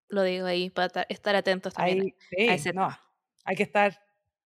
lo 0.09 0.23
digo 0.23 0.45
ahí 0.45 0.69
para 0.69 1.05
estar 1.09 1.35
atentos 1.35 1.73
también 1.73 2.15
hay 3.47 3.55
que 3.55 3.63
estar 3.63 4.01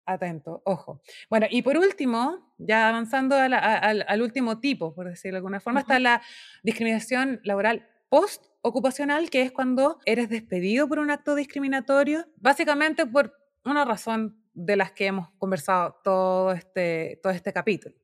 atentos, 0.04 0.60
ojo. 0.64 1.00
Bueno, 1.28 1.46
y 1.48 1.62
por 1.62 1.78
último, 1.78 2.52
ya 2.58 2.88
avanzando 2.88 3.36
al, 3.36 4.22
último 4.22 4.58
tipo, 4.58 4.92
por 4.92 5.08
decirlo 5.08 5.36
de 5.36 5.38
alguna 5.38 5.60
forma, 5.60 5.80
está 5.80 6.00
la 6.00 6.20
discriminación 6.64 7.40
laboral 7.44 7.88
post-ocupacional, 8.08 9.30
que 9.30 9.42
es 9.42 9.52
cuando 9.52 10.00
eres 10.06 10.28
despedido 10.28 10.88
por 10.88 10.98
un 10.98 11.12
acto 11.12 11.36
discriminatorio, 11.36 12.26
básicamente 12.36 13.06
por 13.06 13.32
una 13.64 13.84
razón 13.84 14.42
de 14.64 14.76
las 14.76 14.92
que 14.92 15.06
hemos 15.06 15.30
conversado 15.38 15.96
todo 16.04 16.52
este, 16.52 17.18
todo 17.22 17.32
este 17.32 17.52
capítulo. 17.52 17.94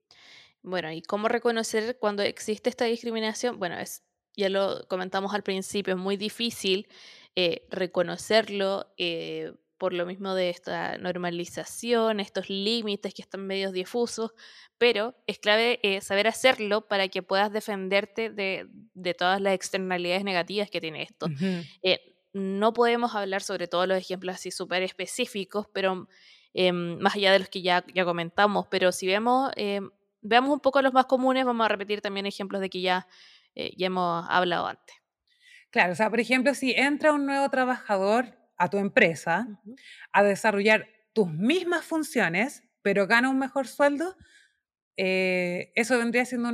Bueno, 0.62 0.90
¿y 0.90 1.02
cómo 1.02 1.28
reconocer 1.28 1.98
cuando 1.98 2.22
existe 2.22 2.70
esta 2.70 2.86
discriminación? 2.86 3.58
Bueno, 3.58 3.78
es, 3.78 4.02
ya 4.36 4.48
lo 4.48 4.86
comentamos 4.88 5.34
al 5.34 5.42
principio, 5.42 5.94
es 5.94 6.00
muy 6.00 6.16
difícil 6.16 6.88
eh, 7.36 7.66
reconocerlo 7.70 8.86
eh, 8.96 9.52
por 9.76 9.92
lo 9.92 10.06
mismo 10.06 10.34
de 10.34 10.48
esta 10.48 10.96
normalización, 10.96 12.20
estos 12.20 12.48
límites 12.48 13.12
que 13.12 13.20
están 13.20 13.46
medios 13.46 13.72
difusos, 13.72 14.32
pero 14.78 15.14
es 15.26 15.38
clave 15.38 15.78
eh, 15.82 16.00
saber 16.00 16.26
hacerlo 16.26 16.88
para 16.88 17.08
que 17.08 17.22
puedas 17.22 17.52
defenderte 17.52 18.30
de, 18.30 18.66
todas 19.14 19.42
las 19.42 19.52
externalidades 19.52 20.24
negativas 20.24 20.70
que 20.70 20.80
tiene 20.80 21.02
esto. 21.02 21.28
no 22.32 22.72
podemos 22.72 23.14
hablar 23.14 23.42
sobre 23.42 23.68
todos 23.68 23.86
los 23.86 23.98
ejemplos 23.98 24.36
así 24.36 24.50
súper 24.50 24.82
específicos, 24.82 25.66
pero 25.72 26.08
em, 26.56 26.98
más 26.98 27.14
allá 27.14 27.32
de 27.32 27.38
los 27.40 27.48
que 27.48 27.62
ya, 27.62 27.84
ya 27.94 28.04
comentamos, 28.04 28.66
pero 28.68 28.90
si 28.90 29.06
vemos, 29.06 29.50
em, 29.56 29.90
veamos 30.22 30.50
un 30.50 30.60
poco 30.60 30.82
los 30.82 30.92
más 30.92 31.06
comunes, 31.06 31.44
vamos 31.44 31.64
a 31.64 31.68
repetir 31.68 32.00
también 32.00 32.26
ejemplos 32.26 32.60
de 32.60 32.70
que 32.70 32.80
ya 32.80 33.06
eh, 33.56 33.72
ya 33.76 33.86
hemos 33.86 34.26
hablado 34.28 34.66
antes. 34.66 34.94
Claro, 35.70 35.92
o 35.92 35.96
sea, 35.96 36.10
por 36.10 36.20
ejemplo, 36.20 36.54
si 36.54 36.72
entra 36.72 37.12
un 37.12 37.26
nuevo 37.26 37.48
trabajador 37.48 38.38
a 38.58 38.68
tu 38.68 38.76
empresa 38.78 39.48
a 40.12 40.22
desarrollar 40.22 40.88
tus 41.12 41.28
mismas 41.28 41.84
funciones, 41.84 42.62
pero 42.82 43.06
gana 43.06 43.30
un 43.30 43.38
mejor 43.38 43.66
sueldo, 43.66 44.14
eh, 44.98 45.72
eso 45.74 45.98
vendría 45.98 46.24
siendo 46.26 46.50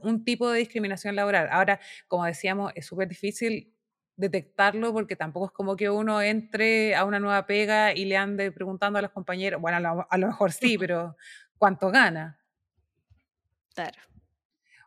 un, 0.00 0.24
tipo 0.24 0.48
de 0.50 0.60
discriminación 0.60 1.16
laboral. 1.16 1.48
Ahora, 1.50 1.80
como 2.06 2.24
decíamos, 2.24 2.72
es 2.76 2.86
súper 2.86 3.08
difícil 3.08 3.73
detectarlo 4.16 4.92
porque 4.92 5.16
tampoco 5.16 5.46
es 5.46 5.52
como 5.52 5.76
que 5.76 5.90
uno 5.90 6.22
entre 6.22 6.94
a 6.94 7.04
una 7.04 7.18
nueva 7.18 7.46
pega 7.46 7.92
y 7.92 8.04
le 8.04 8.16
ande 8.16 8.52
preguntando 8.52 8.98
a 8.98 9.02
los 9.02 9.10
compañeros, 9.10 9.60
bueno, 9.60 10.06
a 10.08 10.18
lo, 10.18 10.26
mejor 10.26 10.52
sí, 10.52 10.78
pero 10.78 11.16
¿cuánto 11.58 11.90
gana? 11.90 12.38
Claro. 13.74 14.00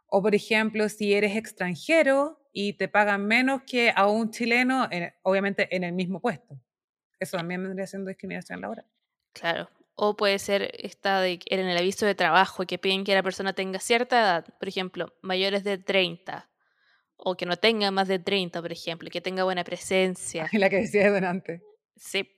O 0.07 0.21
por 0.21 0.33
ejemplo, 0.33 0.87
si 0.87 1.13
eres 1.13 1.35
extranjero 1.35 2.41
y 2.53 2.73
te 2.73 2.87
pagan 2.87 3.27
menos 3.27 3.63
que 3.63 3.91
a 3.93 4.07
un 4.07 4.31
chileno, 4.31 4.87
obviamente 5.23 5.75
en 5.75 5.83
el 5.83 5.93
mismo 5.93 6.21
puesto. 6.21 6.59
Eso 7.19 7.37
también 7.37 7.63
vendría 7.63 7.87
siendo 7.87 8.07
discriminación 8.07 8.61
laboral. 8.61 8.85
Claro. 9.33 9.69
O 9.95 10.15
puede 10.15 10.39
ser 10.39 10.71
esta 10.77 11.19
de 11.21 11.39
en 11.47 11.67
el 11.67 11.77
aviso 11.77 12.05
de 12.05 12.15
trabajo 12.15 12.65
que 12.65 12.77
piden 12.77 13.03
que 13.03 13.15
la 13.15 13.23
persona 13.23 13.53
tenga 13.53 13.79
cierta 13.79 14.19
edad, 14.19 14.45
por 14.59 14.67
ejemplo, 14.67 15.13
mayores 15.21 15.63
de 15.63 15.79
30, 15.79 16.47
o 17.17 17.36
que 17.36 17.45
no 17.45 17.58
tenga 17.58 17.91
más 17.91 18.08
de 18.08 18.19
30, 18.19 18.62
por 18.62 18.71
ejemplo, 18.71 19.10
que 19.10 19.21
tenga 19.21 19.43
buena 19.43 19.63
presencia. 19.63 20.49
La 20.53 20.69
que 20.69 20.77
decía 20.77 21.12
delante. 21.12 21.62
Sí. 21.95 22.30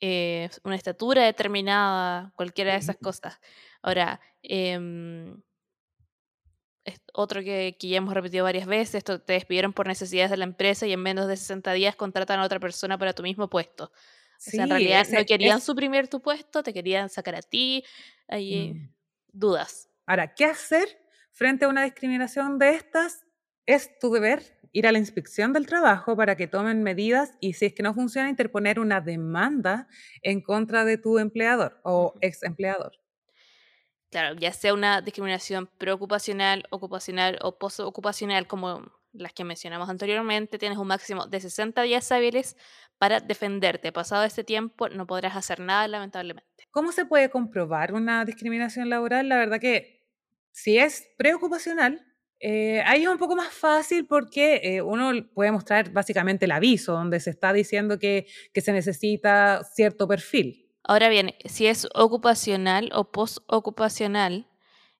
Eh, 0.00 0.50
una 0.62 0.76
estatura 0.76 1.24
determinada, 1.24 2.32
cualquiera 2.36 2.72
de 2.72 2.78
esas 2.78 2.96
cosas. 2.96 3.40
Ahora, 3.80 4.20
eh, 4.42 5.34
otro 7.14 7.42
que, 7.42 7.76
que, 7.80 7.88
ya 7.88 7.96
hemos 7.96 8.14
repetido 8.14 8.44
varias 8.44 8.66
veces, 8.66 8.96
esto 8.96 9.20
te 9.20 9.32
despidieron 9.32 9.72
por 9.72 9.86
necesidades 9.86 10.30
de 10.30 10.36
la 10.36 10.44
empresa 10.44 10.86
y 10.86 10.92
en 10.92 11.00
menos 11.00 11.26
de 11.28 11.36
60 11.36 11.72
días 11.72 11.96
contratan 11.96 12.40
a 12.40 12.44
otra 12.44 12.60
persona 12.60 12.98
para 12.98 13.14
tu 13.14 13.22
mismo 13.22 13.48
puesto 13.48 13.90
en 14.52 14.68
realidad 14.68 15.06
no 15.10 15.24
querían 15.24 15.60
suprimir 15.60 16.08
tu 16.08 16.20
puesto, 16.20 16.62
te 16.62 16.72
querían 16.72 17.08
sacar 17.08 17.34
a 17.34 17.42
ti. 17.42 17.84
Hay 18.28 18.74
mm. 18.74 18.94
dudas. 19.32 19.88
Ahora, 20.06 20.34
¿qué 20.34 20.44
hacer 20.44 21.00
frente 21.32 21.64
a 21.64 21.68
una 21.68 21.84
discriminación 21.84 22.58
de 22.58 22.74
estas? 22.74 23.25
Es 23.66 23.98
tu 23.98 24.12
deber 24.12 24.42
ir 24.72 24.86
a 24.86 24.92
la 24.92 24.98
inspección 24.98 25.52
del 25.52 25.66
trabajo 25.66 26.16
para 26.16 26.36
que 26.36 26.46
tomen 26.46 26.82
medidas 26.82 27.34
y 27.40 27.54
si 27.54 27.66
es 27.66 27.74
que 27.74 27.82
no 27.82 27.94
funciona, 27.94 28.28
interponer 28.28 28.78
una 28.78 29.00
demanda 29.00 29.88
en 30.22 30.40
contra 30.40 30.84
de 30.84 30.98
tu 30.98 31.18
empleador 31.18 31.80
o 31.82 32.14
ex 32.20 32.42
empleador. 32.42 32.92
Claro, 34.10 34.36
ya 34.38 34.52
sea 34.52 34.72
una 34.72 35.00
discriminación 35.00 35.68
preocupacional, 35.78 36.64
ocupacional 36.70 37.38
o 37.42 37.58
postocupacional, 37.58 38.46
como 38.46 38.92
las 39.12 39.32
que 39.32 39.44
mencionamos 39.44 39.88
anteriormente, 39.88 40.58
tienes 40.58 40.78
un 40.78 40.86
máximo 40.86 41.26
de 41.26 41.40
60 41.40 41.82
días 41.82 42.12
hábiles 42.12 42.56
para 42.98 43.20
defenderte. 43.20 43.92
Pasado 43.92 44.24
este 44.24 44.44
tiempo 44.44 44.88
no 44.88 45.06
podrás 45.06 45.36
hacer 45.36 45.60
nada, 45.60 45.88
lamentablemente. 45.88 46.64
¿Cómo 46.70 46.92
se 46.92 47.04
puede 47.06 47.30
comprobar 47.30 47.94
una 47.94 48.24
discriminación 48.24 48.90
laboral? 48.90 49.28
La 49.28 49.38
verdad 49.38 49.58
que 49.58 50.06
si 50.52 50.78
es 50.78 51.08
preocupacional, 51.16 52.05
eh, 52.38 52.82
ahí 52.84 53.02
es 53.02 53.08
un 53.08 53.18
poco 53.18 53.34
más 53.34 53.52
fácil 53.52 54.06
porque 54.06 54.60
eh, 54.62 54.82
uno 54.82 55.12
puede 55.32 55.52
mostrar 55.52 55.90
básicamente 55.90 56.44
el 56.44 56.52
aviso 56.52 56.92
donde 56.92 57.18
se 57.20 57.30
está 57.30 57.52
diciendo 57.52 57.98
que, 57.98 58.26
que 58.52 58.60
se 58.60 58.72
necesita 58.72 59.64
cierto 59.64 60.06
perfil. 60.06 60.68
Ahora 60.82 61.08
bien, 61.08 61.34
si 61.46 61.66
es 61.66 61.88
ocupacional 61.94 62.90
o 62.94 63.10
postocupacional, 63.10 64.48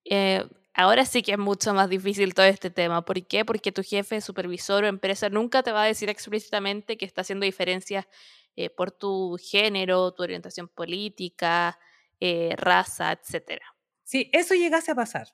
eh, 0.05 0.45
Ahora 0.79 1.07
sí 1.07 1.23
que 1.23 1.33
es 1.33 1.39
mucho 1.39 1.73
más 1.73 1.89
difícil 1.89 2.35
todo 2.35 2.45
este 2.45 2.69
tema. 2.69 3.03
¿Por 3.03 3.27
qué? 3.27 3.47
Porque 3.47 3.73
tu 3.73 3.83
jefe, 3.83 4.21
supervisor 4.21 4.85
o 4.85 4.87
empresa 4.87 5.31
nunca 5.31 5.63
te 5.63 5.73
va 5.73 5.85
a 5.85 5.87
decir 5.87 6.11
explícitamente 6.11 6.99
que 6.99 7.07
está 7.07 7.23
haciendo 7.23 7.47
diferencias 7.47 8.05
eh, 8.57 8.69
por 8.69 8.91
tu 8.91 9.39
género, 9.41 10.13
tu 10.13 10.23
orientación 10.23 10.69
política, 10.69 11.79
raza, 12.59 13.13
etc. 13.13 13.63
Si 14.05 14.29
eso 14.35 14.53
llegase 14.53 14.91
a 14.91 14.95
pasar, 14.97 15.29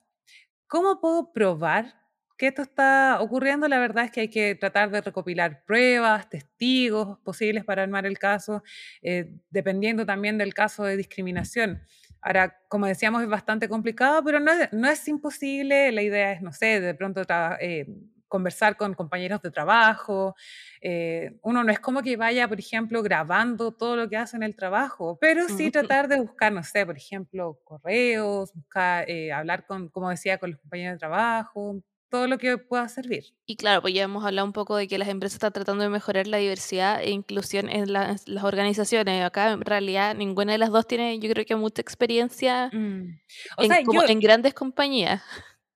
¿cómo 0.72 1.02
puedo 1.02 1.34
probar 1.34 2.00
que 2.38 2.46
esto 2.46 2.62
está 2.62 3.18
ocurriendo? 3.20 3.68
La 3.68 3.78
verdad 3.78 4.06
es 4.06 4.10
que 4.10 4.22
hay 4.22 4.28
que 4.30 4.54
tratar 4.54 4.90
de 4.90 5.02
recopilar 5.02 5.66
pruebas, 5.66 6.30
testigos 6.30 7.18
posibles 7.18 7.62
para 7.66 7.82
armar 7.82 8.06
el 8.06 8.18
caso, 8.18 8.62
eh, 9.02 9.34
dependiendo 9.50 10.06
también 10.06 10.38
del 10.38 10.54
caso 10.54 10.84
de 10.84 10.96
discriminación. 10.96 11.82
Ahora, 12.22 12.58
como 12.70 12.86
decíamos, 12.86 13.22
es 13.22 13.28
bastante 13.28 13.68
complicado, 13.68 14.24
pero 14.24 14.40
no 14.40 14.50
es, 14.50 14.72
no 14.72 14.88
es 14.88 15.06
imposible. 15.08 15.92
La 15.92 16.00
idea 16.00 16.32
es, 16.32 16.40
no 16.40 16.54
sé, 16.54 16.80
de 16.80 16.94
pronto 16.94 17.20
eh, 17.60 17.86
conversar 18.32 18.78
con 18.78 18.94
compañeros 18.94 19.42
de 19.42 19.50
trabajo. 19.50 20.34
Eh, 20.80 21.36
uno 21.42 21.62
no 21.62 21.70
es 21.70 21.80
como 21.80 22.00
que 22.00 22.16
vaya, 22.16 22.48
por 22.48 22.58
ejemplo, 22.58 23.02
grabando 23.02 23.72
todo 23.72 23.94
lo 23.94 24.08
que 24.08 24.16
hace 24.16 24.38
en 24.38 24.42
el 24.42 24.56
trabajo, 24.56 25.18
pero 25.20 25.46
sí 25.50 25.70
tratar 25.70 26.08
de 26.08 26.16
buscar, 26.16 26.50
no 26.50 26.62
sé, 26.62 26.86
por 26.86 26.96
ejemplo, 26.96 27.60
correos, 27.62 28.54
buscar, 28.54 29.04
eh, 29.10 29.30
hablar 29.32 29.66
con, 29.66 29.90
como 29.90 30.08
decía, 30.08 30.38
con 30.38 30.52
los 30.52 30.60
compañeros 30.60 30.94
de 30.94 30.98
trabajo, 30.98 31.82
todo 32.08 32.26
lo 32.26 32.38
que 32.38 32.56
pueda 32.56 32.88
servir. 32.88 33.24
Y 33.44 33.56
claro, 33.56 33.82
pues 33.82 33.92
ya 33.92 34.04
hemos 34.04 34.24
hablado 34.24 34.46
un 34.46 34.54
poco 34.54 34.76
de 34.76 34.88
que 34.88 34.96
las 34.96 35.08
empresas 35.08 35.34
están 35.34 35.52
tratando 35.52 35.82
de 35.82 35.90
mejorar 35.90 36.26
la 36.26 36.38
diversidad 36.38 37.02
e 37.02 37.10
inclusión 37.10 37.68
en, 37.68 37.92
las 37.92 38.26
organizaciones. 38.42 39.22
Acá 39.24 39.50
en 39.52 39.60
realidad 39.60 40.14
ninguna 40.14 40.52
de 40.52 40.58
las 40.58 40.70
dos 40.70 40.86
tiene, 40.86 41.18
yo 41.18 41.30
creo 41.30 41.44
que 41.44 41.56
mucha 41.56 41.82
experiencia 41.82 42.70
mm. 42.72 43.18
en, 43.58 44.20
grandes 44.20 44.54
compañías. 44.54 45.22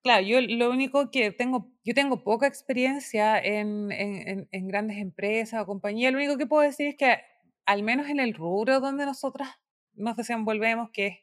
Claro, 0.06 0.24
yo 0.24 0.40
lo 0.40 0.70
único 0.70 1.10
que 1.10 1.32
tengo, 1.32 1.68
yo 1.84 1.92
tengo 1.92 2.22
poca 2.22 2.46
experiencia 2.46 3.40
en, 3.40 3.90
en, 3.90 4.68
grandes 4.68 4.98
empresas 4.98 5.60
o 5.60 5.66
compañías. 5.66 6.12
Lo 6.12 6.18
único 6.18 6.38
que 6.38 6.46
puedo 6.46 6.62
decir 6.62 6.86
es 6.86 6.96
que 6.96 7.18
al 7.64 7.82
menos 7.82 8.08
en 8.08 8.20
el 8.20 8.32
rubro 8.32 8.78
donde 8.78 9.04
nosotras 9.04 9.48
nos 9.94 10.16
desenvolvemos, 10.16 10.90
que 10.92 11.06
es 11.08 11.18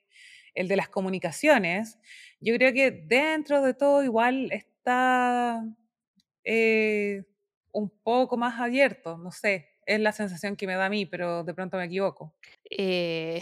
el 0.54 0.68
de 0.68 0.76
las 0.76 0.90
comunicaciones, 0.90 1.98
yo 2.42 2.54
creo 2.56 2.74
que 2.74 2.92
dentro 2.92 3.62
de 3.62 3.74
todo 3.74 4.04
igual 4.04 4.52
está 4.52 5.64
eh, 6.44 7.24
un 7.72 7.90
poco 7.90 8.36
más 8.36 8.60
abierto, 8.60 9.18
no 9.18 9.32
sé, 9.32 9.70
es 9.86 10.02
la 10.02 10.12
sensación 10.12 10.58
que 10.58 10.68
me 10.68 10.76
da 10.76 10.88
a 10.88 10.90
mí, 10.90 11.06
pero 11.06 11.46
de 11.46 11.54
pronto 11.54 11.78
me 11.78 11.86
equivoco. 11.86 12.36
Eh... 12.70 13.42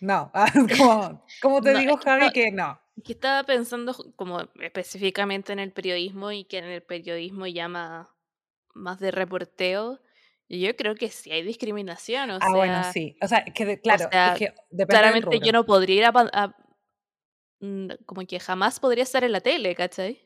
No, 0.00 0.32
como, 1.42 1.60
te 1.60 1.74
digo, 1.78 1.98
Javi, 1.98 2.30
que 2.30 2.50
no. 2.50 2.78
Que 3.02 3.12
estaba 3.14 3.42
pensando 3.44 3.94
como 4.16 4.40
específicamente 4.60 5.52
en 5.52 5.58
el 5.58 5.72
periodismo 5.72 6.30
y 6.30 6.44
que 6.44 6.58
en 6.58 6.64
el 6.64 6.82
periodismo 6.82 7.46
llama 7.46 8.14
más 8.74 9.00
de 9.00 9.10
reporteo. 9.10 10.00
Yo 10.48 10.76
creo 10.76 10.94
que 10.94 11.08
sí 11.08 11.32
hay 11.32 11.42
discriminación, 11.42 12.30
o 12.30 12.38
ah, 12.40 12.54
bueno, 12.54 12.84
sí. 12.92 13.16
O 13.22 13.26
sea, 13.26 13.44
que 13.44 13.80
claro, 13.80 14.08
claramente 14.86 15.40
yo 15.40 15.52
no 15.52 15.64
podría 15.64 15.96
ir 15.96 16.04
a, 16.04 16.54
Mm, 17.64 17.88
como 18.04 18.26
que 18.26 18.38
jamás 18.38 18.78
podría 18.78 19.04
estar 19.04 19.24
en 19.24 19.32
la 19.32 19.40
tele, 19.40 19.74
¿cachai? 19.74 20.20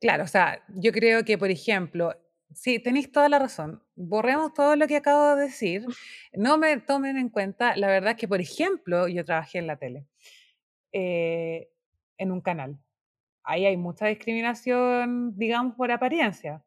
Claro, 0.00 0.24
o 0.24 0.26
sea, 0.26 0.64
yo 0.68 0.90
creo 0.90 1.24
que, 1.24 1.38
por 1.38 1.50
ejemplo, 1.50 2.12
sí, 2.52 2.80
tenéis 2.80 3.12
toda 3.12 3.28
la 3.28 3.38
razón. 3.38 3.84
Borremos 3.94 4.52
todo 4.52 4.74
lo 4.74 4.88
que 4.88 4.96
acabo 4.96 5.36
de 5.36 5.44
decir. 5.44 5.86
No 6.32 6.58
me 6.58 6.76
tomen 6.80 7.18
en 7.18 7.28
cuenta, 7.28 7.76
la 7.76 7.86
verdad 7.86 8.16
que, 8.16 8.26
por 8.26 8.40
ejemplo, 8.40 9.06
yo 9.06 9.24
trabajé 9.24 9.58
en 9.58 9.68
la 9.68 9.76
tele, 9.76 10.06
eh, 10.92 11.68
en 12.18 12.32
un 12.32 12.40
canal. 12.40 12.78
Ahí 13.42 13.64
hay 13.64 13.76
mucha 13.76 14.06
discriminación, 14.06 15.36
digamos, 15.36 15.76
por 15.76 15.90
apariencia, 15.92 16.64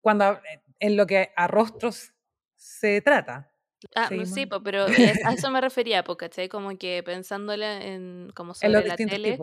cuando 0.00 0.38
en 0.78 0.96
lo 0.96 1.06
que 1.06 1.32
a 1.34 1.48
rostros 1.48 2.12
se 2.54 3.00
trata. 3.00 3.52
Ah, 3.94 4.08
sí, 4.24 4.46
pero 4.64 4.86
a 4.86 5.32
eso 5.32 5.50
me 5.50 5.60
refería, 5.60 6.02
¿cachai? 6.02 6.48
Como 6.48 6.76
que 6.78 7.02
pensándole 7.04 7.94
en 7.94 8.32
como 8.34 8.54
sobre 8.54 8.86
la 8.86 8.96
tele, 8.96 9.38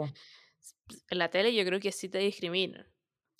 en 1.09 1.17
la 1.17 1.29
tele 1.29 1.53
yo 1.53 1.65
creo 1.65 1.79
que 1.79 1.91
sí 1.91 2.09
te 2.09 2.19
discriminan, 2.19 2.85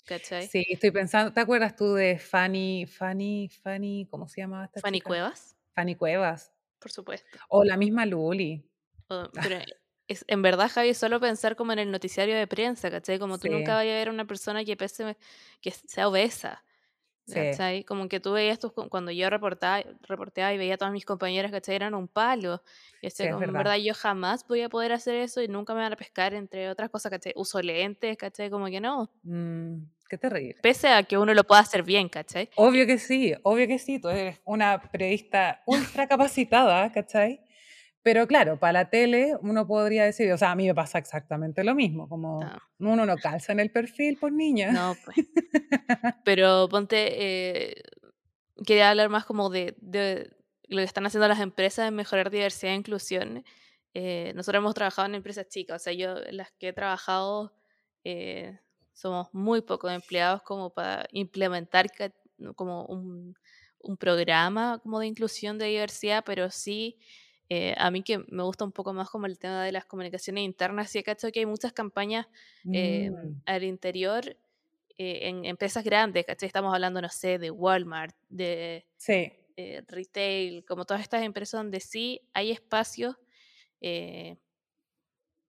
¿cachai? 0.04 0.46
Sí, 0.46 0.64
estoy 0.68 0.90
pensando, 0.90 1.32
¿te 1.32 1.40
acuerdas 1.40 1.76
tú 1.76 1.94
de 1.94 2.18
Fanny, 2.18 2.86
Fanny, 2.86 3.48
Fanny, 3.48 4.06
¿cómo 4.10 4.28
se 4.28 4.40
llamaba 4.40 4.66
esta 4.66 4.80
Fanny 4.80 5.00
Cuevas. 5.00 5.56
Fanny 5.74 5.96
Cuevas. 5.96 6.52
Por 6.78 6.92
supuesto. 6.92 7.38
O 7.48 7.64
la 7.64 7.76
misma 7.76 8.06
Luli. 8.06 8.70
pero 9.42 9.58
es, 10.08 10.24
en 10.28 10.42
verdad, 10.42 10.70
Javi, 10.72 10.94
solo 10.94 11.20
pensar 11.20 11.56
como 11.56 11.72
en 11.72 11.78
el 11.78 11.90
noticiario 11.90 12.36
de 12.36 12.46
prensa, 12.46 12.90
¿cachai? 12.90 13.18
Como 13.18 13.38
tú 13.38 13.48
nunca 13.48 13.74
vayas 13.74 13.94
a 13.94 13.98
ver 13.98 14.08
a 14.08 14.12
una 14.12 14.26
persona 14.26 14.64
que 14.64 14.76
pese, 14.76 15.16
que 15.60 15.70
sea 15.70 16.08
obesa. 16.08 16.62
Sí. 17.26 17.84
Como 17.84 18.08
que 18.08 18.20
tú 18.20 18.32
veías 18.32 18.58
tus, 18.58 18.72
cuando 18.72 19.10
yo 19.10 19.30
reportaba, 19.30 19.82
reporteaba 20.02 20.52
y 20.52 20.58
veía 20.58 20.74
a 20.74 20.76
todas 20.76 20.92
mis 20.92 21.06
compañeras, 21.06 21.50
¿cachai? 21.50 21.76
Eran 21.76 21.94
un 21.94 22.06
palo. 22.06 22.62
Y 23.00 23.06
este, 23.06 23.28
en 23.28 23.52
verdad 23.52 23.76
yo 23.76 23.94
jamás 23.94 24.46
voy 24.46 24.60
a 24.60 24.68
poder 24.68 24.92
hacer 24.92 25.14
eso 25.16 25.40
y 25.40 25.48
nunca 25.48 25.74
me 25.74 25.80
van 25.80 25.92
a 25.92 25.96
pescar, 25.96 26.34
entre 26.34 26.68
otras 26.68 26.90
cosas, 26.90 27.10
¿cachai? 27.10 27.32
Uso 27.36 27.62
lentes, 27.62 28.16
¿cachai? 28.18 28.50
Como 28.50 28.66
que 28.66 28.80
no. 28.80 29.10
Mm, 29.22 29.84
qué 30.08 30.18
terrible. 30.18 30.56
Pese 30.62 30.88
a 30.88 31.02
que 31.02 31.16
uno 31.16 31.32
lo 31.32 31.44
pueda 31.44 31.62
hacer 31.62 31.82
bien, 31.82 32.10
¿cachai? 32.10 32.50
Obvio 32.56 32.86
que 32.86 32.98
sí, 32.98 33.34
obvio 33.42 33.66
que 33.66 33.78
sí. 33.78 33.98
Tú 33.98 34.10
eres 34.10 34.42
una 34.44 34.82
periodista 34.82 35.62
ultra 35.66 36.06
capacitada, 36.06 36.92
¿cachai? 36.92 37.40
Pero 38.04 38.28
claro, 38.28 38.60
para 38.60 38.72
la 38.74 38.90
tele 38.90 39.36
uno 39.42 39.66
podría 39.66 40.04
decir, 40.04 40.30
o 40.32 40.38
sea, 40.38 40.52
a 40.52 40.56
mí 40.56 40.66
me 40.68 40.74
pasa 40.76 40.98
exactamente 40.98 41.64
lo 41.64 41.74
mismo, 41.74 42.08
como 42.08 42.32
No, 42.40 42.58
uno 42.78 43.06
no 43.06 43.18
calza 43.18 43.52
en 43.52 43.60
el 43.60 43.72
perfil 43.72 44.18
por 44.18 44.32
niña. 44.32 44.72
no, 44.72 45.00
pues. 45.04 45.16
Pero 46.24 46.68
ponte, 46.70 47.70
eh, 47.70 47.82
quería 48.66 48.90
hablar 48.90 49.08
más 49.10 49.24
como 49.26 49.50
de, 49.50 49.76
de 49.80 50.30
lo 50.68 50.78
que 50.78 50.84
están 50.84 51.06
haciendo 51.06 51.28
las 51.28 51.40
empresas 51.40 51.88
en 51.88 51.94
mejorar 51.96 52.30
diversidad 52.30 52.72
e 52.74 52.76
inclusión. 52.76 53.44
Eh, 53.94 54.32
nosotros 54.34 54.60
hemos 54.60 54.74
trabajado 54.74 55.06
en 55.08 55.14
empresas 55.16 55.48
chicas, 55.48 55.82
o 55.82 55.84
sea, 55.84 55.92
yo 55.92 56.16
las 56.30 56.52
que 56.52 56.68
he 56.68 56.72
trabajado 56.72 57.54
eh, 58.04 58.58
somos 58.92 59.28
muy 59.32 59.62
pocos 59.62 59.92
empleados 59.92 60.42
como 60.42 60.70
para 60.74 61.06
implementar 61.12 61.86
como 62.56 62.86
un, 62.86 63.34
un 63.80 63.96
programa 63.96 64.80
como 64.82 65.00
de 65.00 65.06
inclusión 65.06 65.58
de 65.58 65.66
diversidad, 65.66 66.24
pero 66.26 66.50
sí 66.50 66.98
eh, 67.48 67.74
a 67.78 67.90
mí 67.90 68.02
que 68.02 68.18
me 68.28 68.42
gusta 68.42 68.64
un 68.64 68.72
poco 68.72 68.92
más 68.94 69.10
como 69.10 69.26
el 69.26 69.38
tema 69.38 69.64
de 69.64 69.72
las 69.72 69.84
comunicaciones 69.86 70.44
internas, 70.44 70.90
sí 70.90 70.98
he 70.98 71.02
cachado 71.04 71.32
que 71.32 71.40
hay 71.40 71.46
muchas 71.46 71.72
campañas 71.72 72.26
eh, 72.72 73.10
Mm, 73.10 73.42
al 73.46 73.64
interior 73.64 74.24
eh, 74.98 75.28
en 75.28 75.44
empresas 75.44 75.84
grandes, 75.84 76.26
¿cachai? 76.26 76.46
Estamos 76.48 76.74
hablando, 76.74 77.02
no 77.02 77.08
sé, 77.10 77.38
de 77.38 77.50
Walmart, 77.50 78.16
de 78.28 78.86
sí, 78.96 79.32
eh, 79.56 79.82
retail, 79.88 80.64
como 80.66 80.84
todas 80.86 81.02
estas 81.02 81.22
empresas 81.24 81.60
donde 81.60 81.80
sí 81.80 82.20
hay 82.34 82.50
espacios, 82.52 83.16
eh, 83.80 84.38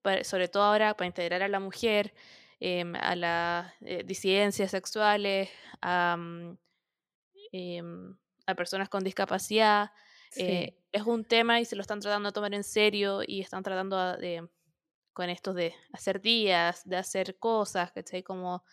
para- 0.02 0.24
sobre 0.24 0.48
todo 0.48 0.64
ahora 0.64 0.96
para 0.96 1.08
integrar 1.08 1.42
a 1.44 1.48
la 1.48 1.60
mujer, 1.60 2.14
em, 2.60 2.96
a 2.96 3.16
las 3.16 3.74
disidencias 4.06 4.72
sexuales, 4.72 5.50
a, 5.82 6.18
em, 7.52 8.18
a 8.48 8.56
personas 8.56 8.90
con 8.90 9.04
discapacidad. 9.04 9.92
Sí. 10.36 10.46
eh, 10.46 10.78
es 10.92 11.04
un 11.04 11.26
tema 11.26 11.60
y 11.60 11.66
se 11.66 11.76
lo 11.76 11.82
están 11.82 12.00
tratando 12.00 12.30
de 12.30 12.34
tomar 12.34 12.54
en 12.54 12.64
serio 12.64 13.22
y 13.26 13.42
están 13.42 13.64
tratando 13.64 14.18
de, 14.18 14.48
con 15.14 15.30
esto 15.30 15.54
de 15.54 15.76
hacer 15.94 16.22
días, 16.22 16.84
de 16.86 16.98
hacer 16.98 17.38
cosas, 17.40 17.92
¿cachai? 17.92 18.24
Como 18.24 18.64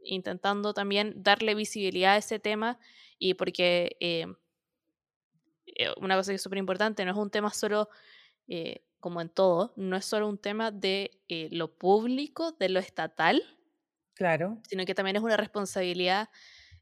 intentando 0.00 0.74
también 0.74 1.14
darle 1.22 1.54
visibilidad 1.54 2.14
a 2.14 2.18
ese 2.18 2.38
tema 2.38 2.78
y 3.18 3.34
porque 3.34 3.96
eh, 4.00 4.26
eh, 5.66 5.92
una 5.98 6.16
cosa 6.16 6.32
que 6.32 6.36
es 6.36 6.42
súper 6.42 6.58
importante, 6.58 7.04
no 7.04 7.12
es 7.12 7.16
un 7.16 7.30
tema 7.30 7.50
solo, 7.50 7.88
eh, 8.48 8.84
como 9.00 9.20
en 9.20 9.28
todo, 9.28 9.72
no 9.76 9.96
es 9.96 10.04
solo 10.04 10.28
un 10.28 10.38
tema 10.38 10.70
de 10.70 11.22
eh, 11.28 11.48
lo 11.52 11.76
público, 11.76 12.52
de 12.52 12.68
lo 12.68 12.80
estatal, 12.80 13.42
Claro, 14.14 14.62
sino 14.68 14.84
que 14.84 14.94
también 14.94 15.16
es 15.16 15.22
una 15.22 15.36
responsabilidad 15.36 16.28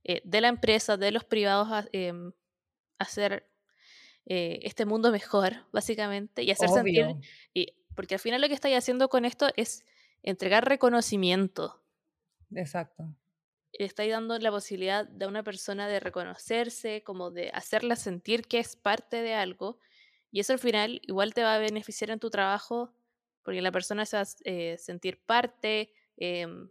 de 0.03 0.41
la 0.41 0.49
empresa, 0.49 0.97
de 0.97 1.13
los 1.13 1.25
privados, 1.25 1.87
em, 1.93 2.33
hacer 2.99 3.50
eh, 4.27 4.61
este 4.63 4.85
mundo 4.85 5.11
mejor, 5.11 5.67
básicamente, 5.73 6.43
y 6.43 6.51
hacer 6.51 6.69
sentir, 6.69 7.05
obvio, 7.05 7.21
y, 7.55 7.75
porque 7.95 8.15
al 8.15 8.21
final 8.21 8.41
lo 8.41 8.49
que 8.49 8.55
estáis 8.55 8.77
haciendo 8.77 9.09
con 9.09 9.25
esto 9.25 9.49
es 9.57 9.85
entregar 10.23 10.69
reconocimiento 10.69 11.83
exacto. 12.55 13.15
estáis 13.73 14.13
dando 14.13 14.39
la 14.39 14.51
posibilidad 14.51 15.07
de 15.07 15.27
una 15.27 15.43
persona 15.43 15.89
de 15.89 16.01
reconocerse, 16.01 17.03
como 17.03 17.31
de 17.31 17.51
hacerla 17.51 17.97
sentir 17.97 18.47
que 18.47 18.59
es 18.59 18.77
parte 18.77 19.23
de 19.23 19.35
algo, 19.35 19.79
y 20.31 20.41
eso 20.41 20.53
al 20.53 20.59
final 20.59 21.01
igual 21.03 21.35
te 21.35 21.43
va 21.43 21.55
a 21.55 21.59
beneficiar 21.59 22.11
en 22.11 22.21
tu 22.21 22.31
trabajo, 22.31 22.95
porque 23.43 23.63
la 23.63 23.73
persona 23.73 24.07
se 24.07 24.17
va 24.17 24.23
a 24.23 24.27
eh, 24.45 24.77
sentir 24.79 25.21
parte, 25.25 25.93
em, 26.17 26.71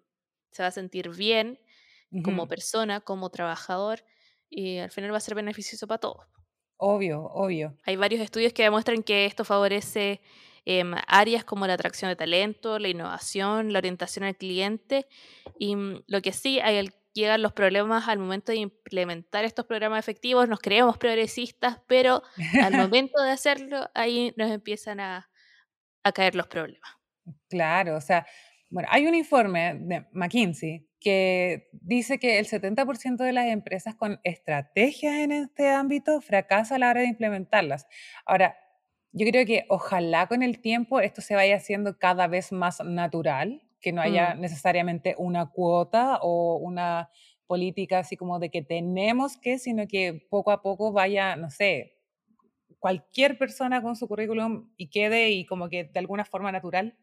se 0.51 0.63
va 0.63 0.67
a 0.67 0.71
sentir 0.71 1.09
bien 1.09 1.59
como 2.23 2.47
persona, 2.47 3.01
como 3.01 3.29
trabajador, 3.29 4.03
y 4.49 4.77
al 4.77 4.89
final 4.91 5.13
va 5.13 5.17
a 5.17 5.21
ser 5.21 5.35
beneficioso 5.35 5.85
para 5.87 5.99
todos. 5.99 6.25
Obvio, 6.81 7.23
obvio. 7.25 7.75
Hay 7.85 7.97
varios 7.97 8.21
estudios 8.21 8.53
que 8.53 8.63
demuestran 8.63 9.03
que 9.03 9.25
esto 9.25 9.43
favorece 9.43 10.21
em, 10.63 10.93
áreas 11.07 11.43
como 11.43 11.67
la 11.67 11.73
atracción 11.73 12.09
de 12.09 12.15
talento, 12.15 12.79
la 12.79 12.87
innovación, 12.87 13.73
la 13.73 13.79
orientación 13.79 14.23
al 14.23 14.37
cliente 14.37 15.05
y 15.57 15.75
mm, 15.75 16.03
lo 16.07 16.21
que 16.21 16.31
sí, 16.31 16.59
hay 16.61 16.89
llegan 17.13 17.41
los 17.41 17.51
problemas 17.51 18.07
al 18.07 18.19
momento 18.19 18.53
de 18.53 18.59
implementar 18.59 19.43
estos 19.43 19.65
programas 19.65 19.99
efectivos, 19.99 20.47
nos 20.47 20.59
creemos 20.59 20.97
progresistas, 20.97 21.81
pero 21.85 22.23
al 22.61 22.73
momento 22.93 23.21
de 23.21 23.31
hacerlo, 23.31 23.89
ahí 23.93 24.33
nos 24.37 24.49
empiezan 24.51 25.01
a, 25.01 25.29
a 26.03 26.11
caer 26.13 26.35
los 26.35 26.47
problemas. 26.47 26.89
Claro, 27.49 27.97
o 27.97 28.01
sea, 28.01 28.25
bueno, 28.69 28.87
hay 28.91 29.05
un 29.05 29.15
informe 29.15 29.75
de 29.81 30.05
McKinsey 30.13 30.87
que 30.99 31.69
dice 31.71 32.19
que 32.19 32.39
el 32.39 32.47
70% 32.47 33.23
de 33.23 33.33
las 33.33 33.47
empresas 33.47 33.95
con 33.95 34.19
estrategias 34.23 35.15
en 35.15 35.31
este 35.31 35.69
ámbito 35.69 36.21
fracasa 36.21 36.75
a 36.75 36.79
la 36.79 36.89
hora 36.89 37.01
de 37.01 37.07
implementarlas. 37.07 37.87
Ahora, 38.25 38.57
yo 39.11 39.25
creo 39.27 39.45
que 39.45 39.65
ojalá 39.69 40.27
con 40.27 40.43
el 40.43 40.59
tiempo 40.59 40.99
esto 40.99 41.21
se 41.21 41.35
vaya 41.35 41.55
haciendo 41.55 41.97
cada 41.97 42.27
vez 42.27 42.51
más 42.51 42.81
natural, 42.83 43.63
que 43.81 43.91
no 43.93 44.01
haya 44.01 44.35
Mm, 44.35 44.41
necesariamente 44.41 45.15
una 45.17 45.49
cuota 45.49 46.19
o 46.21 46.57
una 46.57 47.09
política 47.47 47.99
así 47.99 48.17
como 48.17 48.39
de 48.39 48.51
que 48.51 48.61
tenemos 48.61 49.37
que, 49.37 49.57
sino 49.57 49.87
que 49.87 50.27
poco 50.29 50.51
a 50.51 50.61
poco 50.61 50.91
vaya, 50.91 51.35
no 51.35 51.49
sé, 51.49 51.97
cualquier 52.77 53.37
persona 53.37 53.81
con 53.81 53.95
su 53.95 54.07
currículum 54.07 54.71
y 54.77 54.89
quede 54.89 55.31
y 55.31 55.45
como 55.45 55.69
que 55.69 55.85
de 55.85 55.99
alguna 55.99 56.25
forma 56.25 56.51
natural 56.51 56.97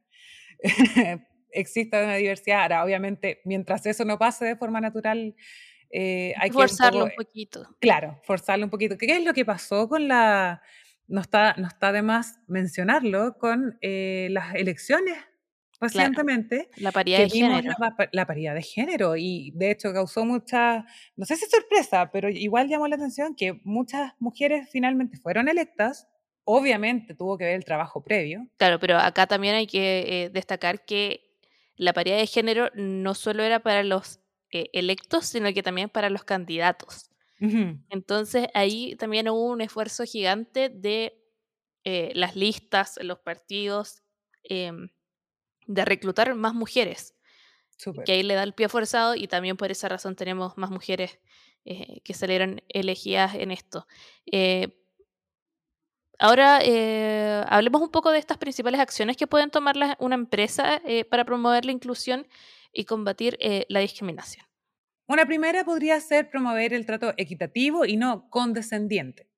exista 1.61 2.03
una 2.03 2.17
diversidad. 2.17 2.63
Ahora, 2.63 2.85
obviamente, 2.85 3.41
mientras 3.45 3.87
eso 3.87 4.05
no 4.05 4.19
pase 4.19 4.45
de 4.45 4.57
forma 4.57 4.81
natural, 4.81 5.35
eh, 5.91 6.35
hay 6.37 6.45
hay 6.45 6.51
que 6.51 6.55
forzarlo 6.55 7.05
un 7.05 7.13
poquito. 7.17 7.77
claro, 7.81 8.21
forzarlo 8.25 8.65
un 8.65 8.71
poquito. 8.71 8.97
¿Qué 8.99 9.07
es 9.07 9.25
lo 9.25 9.33
que 9.33 9.45
pasó 9.45 9.89
con 9.89 10.09
la, 10.09 10.63
no 11.07 11.21
está, 11.21 11.55
no 11.57 11.67
está 11.67 11.93
de 11.93 12.03
más 12.03 12.39
mencionarlo, 12.47 13.39
con 13.39 13.79
eh, 13.81 14.29
las 14.31 14.55
elecciones 14.55 15.17
Claro, 15.79 15.93
recientemente, 15.93 16.71
la 16.77 16.91
paridad 16.91 17.19
de 17.19 17.29
género. 17.29 17.75
la, 17.79 18.09
la 18.11 18.27
paridad 18.27 18.55
de 18.55 18.63
género 18.63 19.17
y 19.17 19.53
de 19.55 19.71
hecho 19.71 19.93
causó 19.93 20.25
mucha, 20.25 20.87
no 21.17 21.27
sé 21.27 21.37
si 21.37 21.47
sorpresa, 21.47 22.11
pero 22.11 22.31
igual 22.31 22.69
llamó 22.69 22.89
la 22.89 22.97
atención 22.97 23.35
que 23.37 23.61
muchas 23.65 24.13
mujeres 24.19 24.69
finalmente 24.71 25.19
fueron 25.19 25.49
electas. 25.49 26.09
Obviamente 26.45 27.15
tuvo 27.15 27.37
que 27.37 27.45
ver 27.45 27.55
el 27.55 27.65
trabajo 27.65 28.03
previo. 28.03 28.47
Claro, 28.57 28.79
pero 28.79 28.97
acá 28.97 29.27
también 29.27 29.55
hay 29.55 29.67
que 29.67 30.25
eh, 30.25 30.31
destacar 30.31 30.85
que 30.85 31.26
la 31.77 31.93
paridad 31.93 32.19
de 32.19 32.27
género 32.27 32.71
no 32.75 33.15
solo 33.15 33.43
era 33.43 33.61
para 33.61 33.83
los 33.83 34.21
eh, 34.53 34.71
electos, 34.73 35.27
sino 35.27 35.53
que 35.53 35.63
también 35.63 35.89
para 35.89 36.11
los 36.11 36.25
candidatos. 36.25 37.11
Entonces 37.91 38.49
ahí 38.55 38.97
también 38.97 39.29
hubo 39.29 39.51
un 39.51 39.61
esfuerzo 39.61 40.05
gigante 40.05 40.71
de 40.71 41.23
eh, 41.85 42.13
las 42.15 42.35
listas, 42.35 42.99
los 43.03 43.19
partidos, 43.19 44.03
em, 44.43 44.89
de 45.67 45.85
reclutar 45.85 46.35
más 46.35 46.55
mujeres, 46.55 47.15
que 48.05 48.13
ahí 48.13 48.23
le 48.23 48.35
da 48.35 48.43
el 48.43 48.55
pie 48.55 48.69
forzado 48.69 49.15
y 49.15 49.29
también 49.29 49.57
por 49.57 49.71
esa 49.71 49.89
razón 49.89 50.17
tenemos 50.17 50.57
más 50.57 50.71
mujeres 50.71 51.19
eh, 51.65 52.01
que 52.05 52.15
salieron 52.15 52.63
elegidas 52.69 53.35
en 53.35 53.51
esto. 53.51 53.87
Eh, 54.31 54.86
Ahora 56.19 56.61
eh, 56.63 57.45
hablemos 57.49 57.83
un 57.83 57.91
poco 57.91 58.11
de 58.11 58.19
estas 58.19 58.39
principales 58.39 58.81
acciones 58.81 59.17
que 59.17 59.27
pueden 59.27 59.51
tomar 59.51 59.77
la- 59.77 59.97
una 60.01 60.15
empresa 60.15 60.81
eh, 60.85 61.05
para 61.05 61.25
promover 61.25 61.65
la 61.65 61.73
inclusión 61.73 62.27
y 62.73 62.85
combatir 62.85 63.37
eh, 63.41 63.67
la 63.69 63.81
discriminación. 63.81 64.47
Una 65.09 65.27
primera 65.27 65.65
podría 65.65 66.01
ser 66.01 66.31
promover 66.31 66.73
el 66.75 66.85
trato 66.85 67.15
equitativo 67.17 67.85
y 67.85 67.97
no 67.97 68.29
condescendiente. 68.29 69.29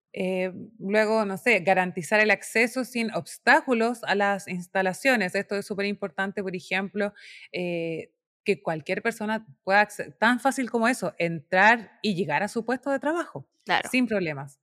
Luego, 0.79 1.25
no 1.27 1.37
sé, 1.37 1.61
garantizar 1.61 2.19
el 2.21 2.31
acceso 2.31 2.85
sin 2.85 3.13
obstáculos 3.15 4.03
a 4.05 4.15
las 4.15 4.49
instalaciones. 4.49 5.35
Esto 5.35 5.55
es 5.57 5.67
súper 5.67 5.87
importante, 5.87 6.43
por 6.43 6.57
ejemplo, 6.57 7.13
que 7.53 8.63
cualquier 8.63 9.03
persona 9.03 9.47
pueda, 9.63 9.87
tan 10.19 10.41
fácil 10.41 10.71
como 10.71 10.89
eso, 10.89 11.15
entrar 11.19 11.99
y 12.03 12.15
llegar 12.15 12.43
a 12.43 12.49
su 12.49 12.65
puesto 12.65 12.91
de 12.91 12.99
trabajo 12.99 13.47
Claro, 13.65 13.91
sin 13.91 14.07
problemas. 14.07 14.59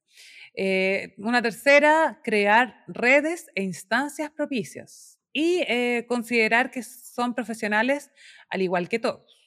Eh, 0.57 1.13
una 1.17 1.41
tercera, 1.41 2.21
crear 2.23 2.83
redes 2.87 3.47
e 3.55 3.63
instancias 3.63 4.31
propicias 4.31 5.19
y 5.33 5.59
eh, 5.67 6.05
considerar 6.07 6.71
que 6.71 6.83
son 6.83 7.35
profesionales 7.35 8.11
al 8.49 8.61
igual 8.61 8.87
que 8.89 8.99
todos. 8.99 9.45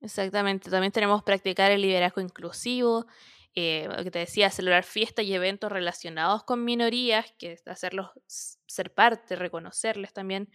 exactamente. 0.00 0.70
También 0.70 0.92
tenemos 0.92 1.22
practicar 1.22 1.70
el 1.72 1.82
liderazgo 1.82 2.20
inclusivo, 2.20 3.06
eh, 3.54 3.88
lo 3.96 4.04
que 4.04 4.10
te 4.10 4.20
decía, 4.20 4.50
celebrar 4.50 4.84
fiestas 4.84 5.24
y 5.24 5.34
eventos 5.34 5.72
relacionados 5.72 6.44
con 6.44 6.64
minorías, 6.64 7.32
que 7.38 7.52
es 7.52 7.66
hacerlos 7.66 8.10
ser 8.26 8.94
parte, 8.94 9.36
reconocerles 9.36 10.12
también. 10.12 10.48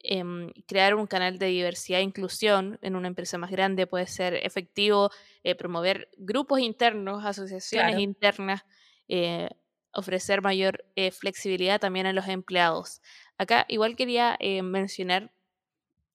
Em, 0.00 0.52
crear 0.68 0.94
un 0.96 1.06
canal 1.06 1.38
de 1.38 1.46
diversidad 1.46 2.00
e 2.00 2.04
inclusión 2.04 2.78
en 2.82 2.96
una 2.96 3.08
empresa 3.08 3.38
más 3.38 3.50
grande 3.50 3.86
puede 3.86 4.06
ser 4.06 4.34
efectivo, 4.34 5.10
eh, 5.44 5.54
promover 5.56 6.10
grupos 6.18 6.60
internos, 6.60 7.24
asociaciones 7.26 7.96
Claro. 7.96 8.00
internas, 8.00 8.62
eh, 9.10 9.50
ofrecer 9.94 10.42
mayor 10.42 10.86
eh, 10.96 11.12
flexibilidad 11.12 11.80
también 11.80 12.06
a 12.06 12.14
los 12.14 12.28
empleados. 12.28 13.02
Acá 13.38 13.66
igual 13.68 13.96
quería 13.96 14.36
eh, 14.40 14.62
mencionar 14.62 15.32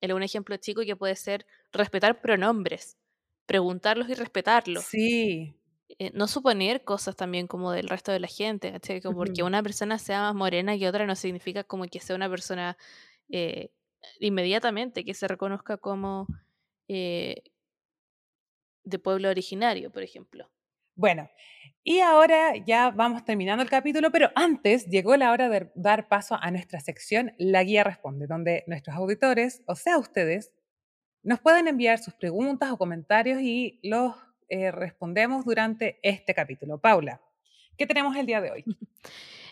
el- 0.02 0.14
un 0.14 0.24
ejemplo 0.24 0.58
chico 0.58 0.82
que 0.84 0.96
puede 0.96 1.16
ser 1.18 1.46
respetar 1.74 2.22
pronombres, 2.22 2.98
preguntarlos 3.48 4.10
y 4.10 4.16
respetarlos. 4.16 4.88
Sí, 4.92 5.56
eh, 6.00 6.12
no 6.14 6.28
suponer 6.28 6.84
cosas 6.84 7.16
también 7.16 7.48
como 7.48 7.72
del 7.72 7.90
resto 7.90 8.12
de 8.12 8.20
la 8.20 8.28
gente, 8.28 8.72
porque 9.16 9.44
una 9.44 9.64
persona 9.64 10.00
sea 10.00 10.22
más 10.22 10.36
morena 10.36 10.78
que 10.78 10.88
otra 10.90 11.06
no 11.06 11.16
significa 11.16 11.64
como 11.64 11.86
que 11.86 12.00
sea 12.00 12.16
una 12.16 12.30
persona 12.30 12.78
inmediatamente 14.20 15.04
que 15.06 15.14
se 15.14 15.28
reconozca 15.28 15.78
como 15.78 16.28
de 18.84 19.00
pueblo 19.00 19.30
originario, 19.30 19.92
por 19.92 20.02
ejemplo. 20.02 20.50
Bueno, 20.96 21.30
y 21.84 22.00
ahora 22.00 22.56
ya 22.56 22.90
vamos 22.90 23.24
terminando 23.26 23.62
el 23.62 23.70
capítulo, 23.70 24.12
pero 24.12 24.32
antes 24.34 24.88
llegó 24.88 25.16
la 25.18 25.32
hora 25.32 25.50
de 25.50 25.70
dar 25.76 26.08
paso 26.08 26.38
a 26.42 26.50
nuestra 26.50 26.80
sección 26.80 27.34
La 27.38 27.64
Guía 27.64 27.84
Responde, 27.84 28.28
donde 28.28 28.64
nuestros 28.66 28.96
auditores, 28.96 29.62
o 29.68 29.76
sea, 29.76 29.98
ustedes, 29.98 30.52
nos 31.22 31.40
pueden 31.40 31.68
enviar 31.68 32.00
sus 32.00 32.14
preguntas 32.14 32.72
o 32.72 32.78
comentarios 32.78 33.42
y 33.42 33.80
los 33.84 34.16
eh, 34.48 34.72
respondemos 34.72 35.44
durante 35.44 36.00
este 36.02 36.34
capítulo. 36.34 36.80
Paula, 36.80 37.22
¿qué 37.78 37.86
tenemos 37.86 38.16
el 38.16 38.26
día 38.26 38.42
de 38.42 38.52
hoy? 38.52 38.64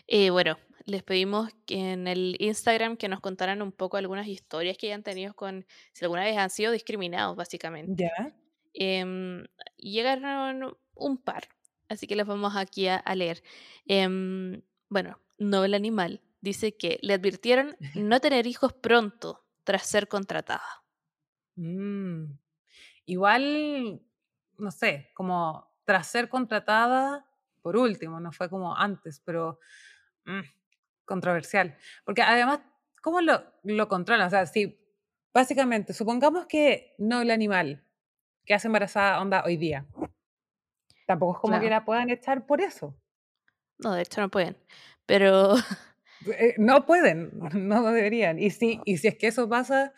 Eh, 0.06 0.28
bueno, 0.28 0.58
les 0.84 1.02
pedimos 1.02 1.48
que 1.64 1.92
en 1.92 2.06
el 2.06 2.36
Instagram 2.38 2.98
que 2.98 3.08
nos 3.08 3.20
contaran 3.20 3.62
un 3.62 3.72
poco 3.72 3.96
algunas 3.96 4.26
historias 4.26 4.76
que 4.76 4.88
hayan 4.88 5.02
tenido 5.02 5.32
con, 5.32 5.64
si 5.94 6.04
alguna 6.04 6.24
vez 6.24 6.36
han 6.36 6.50
sido 6.50 6.72
discriminados, 6.72 7.34
básicamente. 7.36 8.04
Ya. 8.04 8.36
Em, 8.74 9.46
llegaron 9.78 10.76
un 10.94 11.18
par, 11.18 11.48
así 11.88 12.06
que 12.06 12.16
les 12.16 12.26
vamos 12.26 12.56
aquí 12.56 12.88
a, 12.88 12.96
a 12.96 13.14
leer. 13.14 13.42
Em, 13.86 14.62
bueno, 14.88 15.20
Novel 15.38 15.74
Animal 15.74 16.22
dice 16.40 16.76
que 16.76 16.98
le 17.02 17.14
advirtieron 17.14 17.76
no 17.94 18.20
tener 18.20 18.46
hijos 18.46 18.72
pronto 18.72 19.44
tras 19.64 19.86
ser 19.86 20.08
contratada. 20.08 20.84
Mm, 21.56 22.24
Igual, 23.06 24.00
no 24.58 24.70
sé, 24.70 25.10
como 25.14 25.70
tras 25.84 26.06
ser 26.06 26.28
contratada, 26.28 27.26
por 27.60 27.76
último, 27.76 28.18
no 28.20 28.32
fue 28.32 28.48
como 28.48 28.76
antes, 28.76 29.20
pero 29.24 29.58
mm, 30.24 30.40
controversial. 31.04 31.76
Porque 32.04 32.22
además, 32.22 32.60
¿cómo 33.02 33.20
lo, 33.20 33.44
lo 33.64 33.88
controlan? 33.88 34.26
O 34.26 34.30
sea, 34.30 34.46
si 34.46 34.78
básicamente, 35.34 35.92
supongamos 35.92 36.46
que 36.46 36.94
no 36.98 37.20
el 37.20 37.30
animal 37.30 37.84
que 38.46 38.54
hace 38.54 38.68
embarazada 38.68 39.20
onda 39.20 39.44
hoy 39.44 39.56
día, 39.56 39.86
tampoco 41.06 41.34
es 41.36 41.40
como 41.40 41.60
que 41.60 41.70
la 41.70 41.84
puedan 41.84 42.10
echar 42.10 42.46
por 42.46 42.60
eso. 42.60 42.96
No, 43.78 43.92
de 43.94 44.02
hecho 44.02 44.20
no 44.20 44.30
pueden. 44.30 44.56
Pero, 45.06 45.54
Eh, 46.26 46.54
no 46.58 46.86
pueden, 46.86 47.30
no 47.54 47.82
deberían. 47.92 48.38
Y 48.38 48.50
si, 48.50 48.80
y 48.84 48.98
si 48.98 49.08
es 49.08 49.16
que 49.18 49.26
eso 49.28 49.48
pasa, 49.48 49.92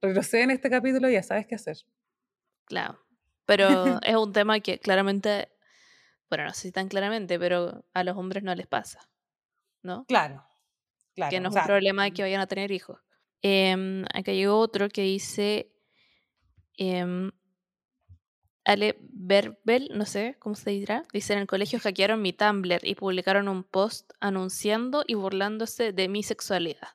retrocede 0.00 0.42
en 0.42 0.50
este 0.52 0.70
capítulo, 0.70 1.08
ya 1.10 1.22
sabes 1.22 1.46
qué 1.46 1.54
hacer. 1.56 1.76
claro. 2.64 2.98
Pero 3.44 3.66
es 4.02 4.16
un 4.16 4.32
tema 4.32 4.60
que 4.60 4.78
claramente, 4.78 5.48
bueno, 6.30 6.44
no 6.44 6.54
sé 6.54 6.62
si 6.62 6.72
tan 6.72 6.88
claramente, 6.88 7.38
pero 7.38 7.84
a 7.94 8.04
los 8.04 8.16
hombres 8.16 8.44
no 8.44 8.54
les 8.54 8.66
pasa, 8.68 9.00
¿no? 9.82 10.06
Claro, 10.06 10.44
Que 11.14 11.14
claro. 11.14 11.40
no 11.40 11.48
O 11.50 11.52
es 11.52 11.56
un 11.56 11.62
problema 11.64 12.10
que 12.12 12.22
vayan 12.22 12.40
a 12.40 12.46
tener 12.46 12.70
hijos. 12.72 13.00
Em, 13.42 14.04
acá 14.14 14.32
llegó 14.32 14.58
otro 14.58 14.88
que 14.88 15.02
dice 15.02 15.72
em, 16.76 17.30
Ale 18.64 18.96
Berbel, 19.00 19.90
no 19.92 20.04
sé 20.06 20.36
cómo 20.38 20.54
se 20.54 20.70
dirá, 20.70 21.04
dice 21.12 21.32
en 21.32 21.40
el 21.40 21.46
colegio 21.46 21.80
hackearon 21.80 22.22
mi 22.22 22.32
Tumblr 22.32 22.80
y 22.84 22.94
publicaron 22.94 23.48
un 23.48 23.64
post 23.64 24.12
anunciando 24.20 25.04
y 25.06 25.14
burlándose 25.14 25.92
de 25.92 26.08
mi 26.08 26.22
sexualidad. 26.22 26.88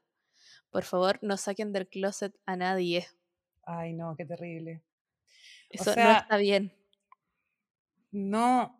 Por 0.69 0.83
favor, 0.83 1.19
no 1.21 1.37
saquen 1.37 1.73
del 1.73 1.87
closet 1.89 2.33
a 2.45 2.55
nadie. 2.55 3.07
ay 3.63 3.93
no, 3.93 4.15
qué 4.15 4.25
terrible. 4.25 4.81
O 5.77 5.83
Eso 5.83 5.95
no 5.95 6.11
está 6.11 6.37
bien. 6.37 6.73
no, 8.11 8.79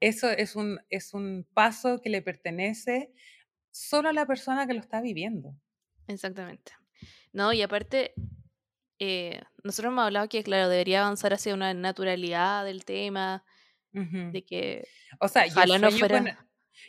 eso 0.00 0.30
es 0.30 0.56
un, 0.56 0.80
es 0.90 1.14
un 1.14 1.46
paso 1.54 2.00
que 2.00 2.10
le 2.10 2.22
pertenece 2.22 3.12
solo 3.70 4.08
a 4.08 4.12
la 4.12 4.26
persona 4.26 4.66
que 4.66 4.74
lo 4.74 4.80
está 4.80 5.00
viviendo. 5.00 5.54
Exactamente. 6.06 6.72
No, 7.32 7.52
y 7.52 7.62
aparte, 7.62 8.14
eh, 8.98 9.40
nosotros 9.62 9.92
hemos 9.92 10.04
hablado 10.04 10.28
que, 10.28 10.42
claro, 10.42 10.68
debería 10.68 11.02
avanzar 11.02 11.32
hacia 11.32 11.54
una 11.54 11.74
naturalidad 11.74 12.64
del 12.64 12.84
tema, 12.84 13.44
de 13.92 14.44
que 14.44 14.86
O 15.18 15.26
sea, 15.28 15.46
yo 15.46 15.78
no 15.78 15.90
sueño 15.90 16.08
con, 16.08 16.28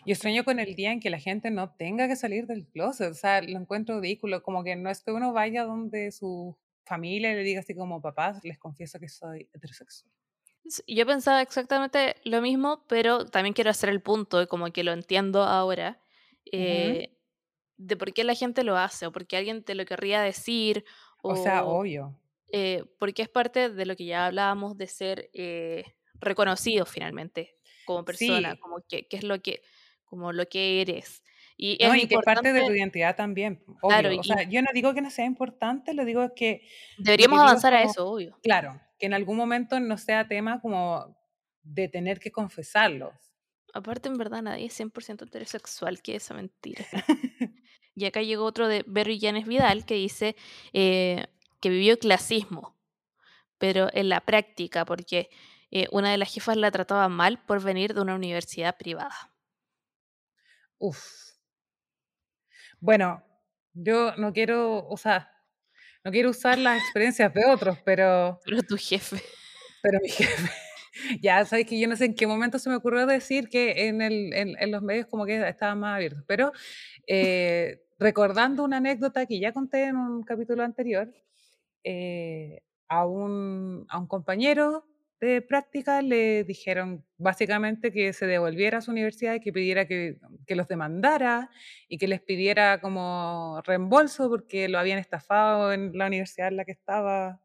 yo 0.06 0.16
sueño 0.16 0.44
con 0.44 0.60
el 0.60 0.76
día 0.76 0.92
en 0.92 1.00
que 1.00 1.10
la 1.10 1.20
gente 1.20 1.52
no 1.52 1.74
tenga 1.76 2.08
que 2.08 2.16
salir 2.16 2.46
del 2.46 2.68
closet. 2.68 3.12
O 3.12 3.16
sea, 3.16 3.42
lo 3.42 3.60
encuentro 3.60 4.00
ridículo. 4.00 4.44
Como 4.44 4.64
que 4.64 4.76
no 4.76 4.90
es 4.90 5.02
que 5.02 5.12
uno 5.12 5.34
vaya 5.34 5.64
donde 5.64 6.12
su 6.12 6.58
familia 6.86 7.32
y 7.32 7.36
le 7.36 7.44
diga 7.44 7.60
así 7.62 7.76
como, 7.76 8.02
papás, 8.02 8.40
les 8.44 8.58
confieso 8.58 9.00
que 9.00 9.10
soy 9.10 9.50
heterosexual. 9.54 10.12
Yo 10.88 11.06
pensaba 11.06 11.42
exactamente 11.42 12.16
lo 12.24 12.42
mismo, 12.42 12.86
pero 12.88 13.26
también 13.26 13.54
quiero 13.54 13.72
hacer 13.72 13.90
el 13.90 14.02
punto, 14.02 14.48
como 14.48 14.72
que 14.72 14.84
lo 14.84 14.92
entiendo 14.92 15.44
ahora, 15.44 16.00
eh, 16.52 17.18
de 17.78 17.98
por 17.98 18.14
qué 18.14 18.24
la 18.24 18.36
gente 18.36 18.64
lo 18.64 18.78
hace, 18.78 19.08
o 19.08 19.12
por 19.12 19.26
qué 19.26 19.38
alguien 19.38 19.64
te 19.64 19.74
lo 19.74 19.86
querría 19.86 20.22
decir, 20.22 20.86
O 21.22 21.36
sea, 21.36 21.64
o 21.66 21.80
obvio. 21.80 22.16
eh, 22.52 22.84
porque 23.00 23.22
es 23.22 23.30
parte 23.30 23.70
de 23.70 23.86
lo 23.86 23.96
que 23.96 24.06
ya 24.06 24.26
hablábamos 24.26 24.78
de 24.78 24.88
ser 24.88 25.30
eh, 25.34 25.84
reconocido 26.16 26.86
finalmente 26.86 27.56
como 27.86 28.06
persona, 28.06 28.54
Sí, 28.54 28.60
como 28.60 28.82
que, 28.88 29.08
que 29.08 29.18
es 29.18 29.24
lo 29.24 29.42
que, 29.42 29.62
como 30.06 30.32
lo 30.32 30.48
que 30.48 30.82
eres. 30.82 31.24
Y 31.58 31.78
es 31.84 31.90
¿no? 31.90 31.96
Y 31.96 32.08
que 32.08 32.16
es 32.16 32.22
parte 32.24 32.54
de 32.54 32.64
tu 32.64 32.72
identidad 32.72 33.16
también, 33.16 33.64
claro, 33.82 34.10
obvio. 34.10 34.20
O 34.20 34.24
y 34.24 34.24
sea, 34.24 34.44
yo 34.44 34.62
no 34.62 34.70
digo 34.74 34.94
que 34.94 35.02
no 35.02 35.10
sea 35.10 35.26
importante, 35.26 35.94
lo 35.94 36.06
digo 36.06 36.34
que, 36.34 36.62
deberíamos 36.98 37.40
es 37.40 37.44
avanzar 37.44 37.74
a 37.74 37.80
como, 37.80 37.92
eso, 37.92 38.08
obvio. 38.10 38.40
claro, 38.42 38.80
que 38.98 39.08
en 39.08 39.14
algún 39.14 39.36
momento 39.38 39.80
no 39.80 39.98
sea 39.98 40.28
tema 40.28 40.62
como 40.62 41.18
de 41.64 41.90
tener 41.90 42.20
que 42.20 42.32
confesarlo. 42.32 43.12
Aparte, 43.74 44.10
en 44.10 44.18
verdad, 44.18 44.42
nadie 44.42 44.66
es 44.68 44.80
100% 44.80 45.26
heterosexual, 45.28 46.02
que 46.02 46.16
esa 46.16 46.34
mentira. 46.34 46.86
Y 48.00 48.06
acá 48.06 48.22
llegó 48.22 48.46
otro 48.46 48.68
de 48.70 48.84
Berry 48.88 49.20
Llanes 49.20 49.46
Vidal 49.46 49.86
que 49.86 49.96
dice 49.96 50.36
eh, 50.74 51.28
que 51.60 51.70
vivió 51.70 52.00
clasismo, 52.00 52.78
pero 53.58 53.90
en 53.94 54.10
la 54.10 54.22
práctica, 54.22 54.86
porque 54.86 55.30
eh, 55.72 55.88
una 55.92 56.12
de 56.12 56.18
las 56.18 56.34
jefas 56.34 56.58
la 56.58 56.72
trataba 56.72 57.10
mal 57.10 57.44
por 57.46 57.62
venir 57.62 57.94
de 57.94 58.02
una 58.02 58.16
universidad 58.16 58.78
privada. 58.78 59.34
Uf. 60.80 61.04
Bueno, 62.80 63.24
yo 63.74 64.16
no 64.18 64.32
quiero, 64.34 64.88
o 64.88 64.98
sea, 64.98 65.30
no 66.04 66.12
quiero 66.12 66.30
usar 66.32 66.58
las 66.58 66.80
experiencias 66.82 67.34
de 67.34 67.46
otros, 67.46 67.78
pero, 67.86 68.40
Pero 68.46 68.64
tu 68.64 68.78
jefe. 68.78 69.22
pero 69.82 70.00
mi 70.02 70.10
jefe, 70.10 70.52
ya 71.22 71.46
sabes 71.46 71.66
que 71.68 71.80
yo 71.80 71.88
no 71.88 71.96
sé 71.96 72.06
en 72.06 72.16
qué 72.16 72.28
momento 72.28 72.60
se 72.60 72.70
me 72.70 72.76
ocurrió 72.78 73.06
decir 73.06 73.50
que 73.50 73.88
en, 73.88 74.02
el, 74.02 74.34
en, 74.34 74.56
en 74.60 74.72
los 74.72 74.82
medios 74.82 75.08
como 75.08 75.26
que 75.26 75.48
estaban 75.48 75.80
más 75.80 75.96
abiertos, 75.98 76.24
pero 76.28 76.52
eh, 77.08 77.82
recordando 78.00 78.64
una 78.64 78.78
anécdota 78.78 79.26
que 79.26 79.40
ya 79.40 79.54
conté 79.54 79.84
en 79.86 79.98
un 79.98 80.24
capítulo 80.24 80.64
anterior, 80.64 81.14
eh, 81.84 82.62
a, 82.88 83.06
un, 83.06 83.86
a 83.90 84.00
un 84.00 84.08
compañero 84.08 84.86
de 85.20 85.42
práctica 85.42 86.02
le 86.02 86.46
dijeron 86.46 87.06
básicamente 87.18 87.92
que 87.92 88.14
se 88.14 88.26
devolviera 88.26 88.78
a 88.78 88.82
su 88.82 88.92
universidad 88.92 89.36
y 89.36 89.42
que 89.42 89.52
pidiera 89.52 89.86
que, 89.86 90.18
que 90.48 90.56
los 90.56 90.68
demandara 90.70 91.50
y 91.90 91.98
que 91.98 92.08
les 92.08 92.22
pidiera 92.22 92.80
como 92.80 93.62
reembolso 93.66 94.30
porque 94.30 94.70
lo 94.70 94.80
habían 94.80 94.98
estafado 94.98 95.74
en 95.74 95.98
la 95.98 96.08
universidad 96.08 96.48
en 96.48 96.56
la 96.56 96.64
que 96.66 96.72
estaba 96.72 97.42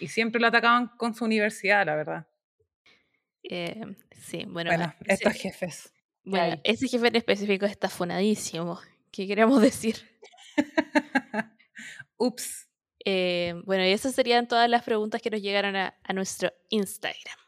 y 0.00 0.08
siempre 0.08 0.40
lo 0.40 0.46
atacaban 0.46 0.88
con 0.96 1.14
su 1.14 1.24
universidad, 1.24 1.84
la 1.86 1.96
verdad. 1.96 2.26
Eh, 3.42 3.96
sí, 4.12 4.44
bueno, 4.48 4.70
Bueno, 4.70 4.94
ese, 5.00 5.14
estos 5.14 5.32
jefes 5.34 5.92
bueno, 6.24 6.60
ese 6.64 6.88
jefe 6.88 7.08
en 7.08 7.16
específico 7.16 7.64
está 7.66 7.88
funadísimo. 7.88 8.78
¿Qué 9.12 9.26
queremos 9.26 9.60
decir? 9.62 9.96
Ups. 12.16 12.68
Eh, 13.04 13.54
bueno, 13.64 13.84
y 13.86 13.90
esas 13.90 14.14
serían 14.14 14.48
todas 14.48 14.68
las 14.68 14.82
preguntas 14.82 15.22
que 15.22 15.30
nos 15.30 15.40
llegaron 15.40 15.76
a, 15.76 15.96
a 16.02 16.12
nuestro 16.12 16.52
Instagram. 16.68 17.38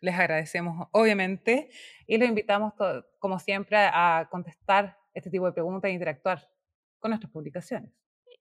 Les 0.00 0.14
agradecemos, 0.14 0.88
obviamente, 0.92 1.70
y 2.06 2.18
los 2.18 2.28
invitamos, 2.28 2.74
como 3.18 3.38
siempre, 3.38 3.76
a 3.78 4.28
contestar 4.30 4.98
este 5.14 5.30
tipo 5.30 5.46
de 5.46 5.52
preguntas 5.52 5.88
e 5.88 5.94
interactuar 5.94 6.46
con 6.98 7.10
nuestras 7.10 7.32
publicaciones. 7.32 7.90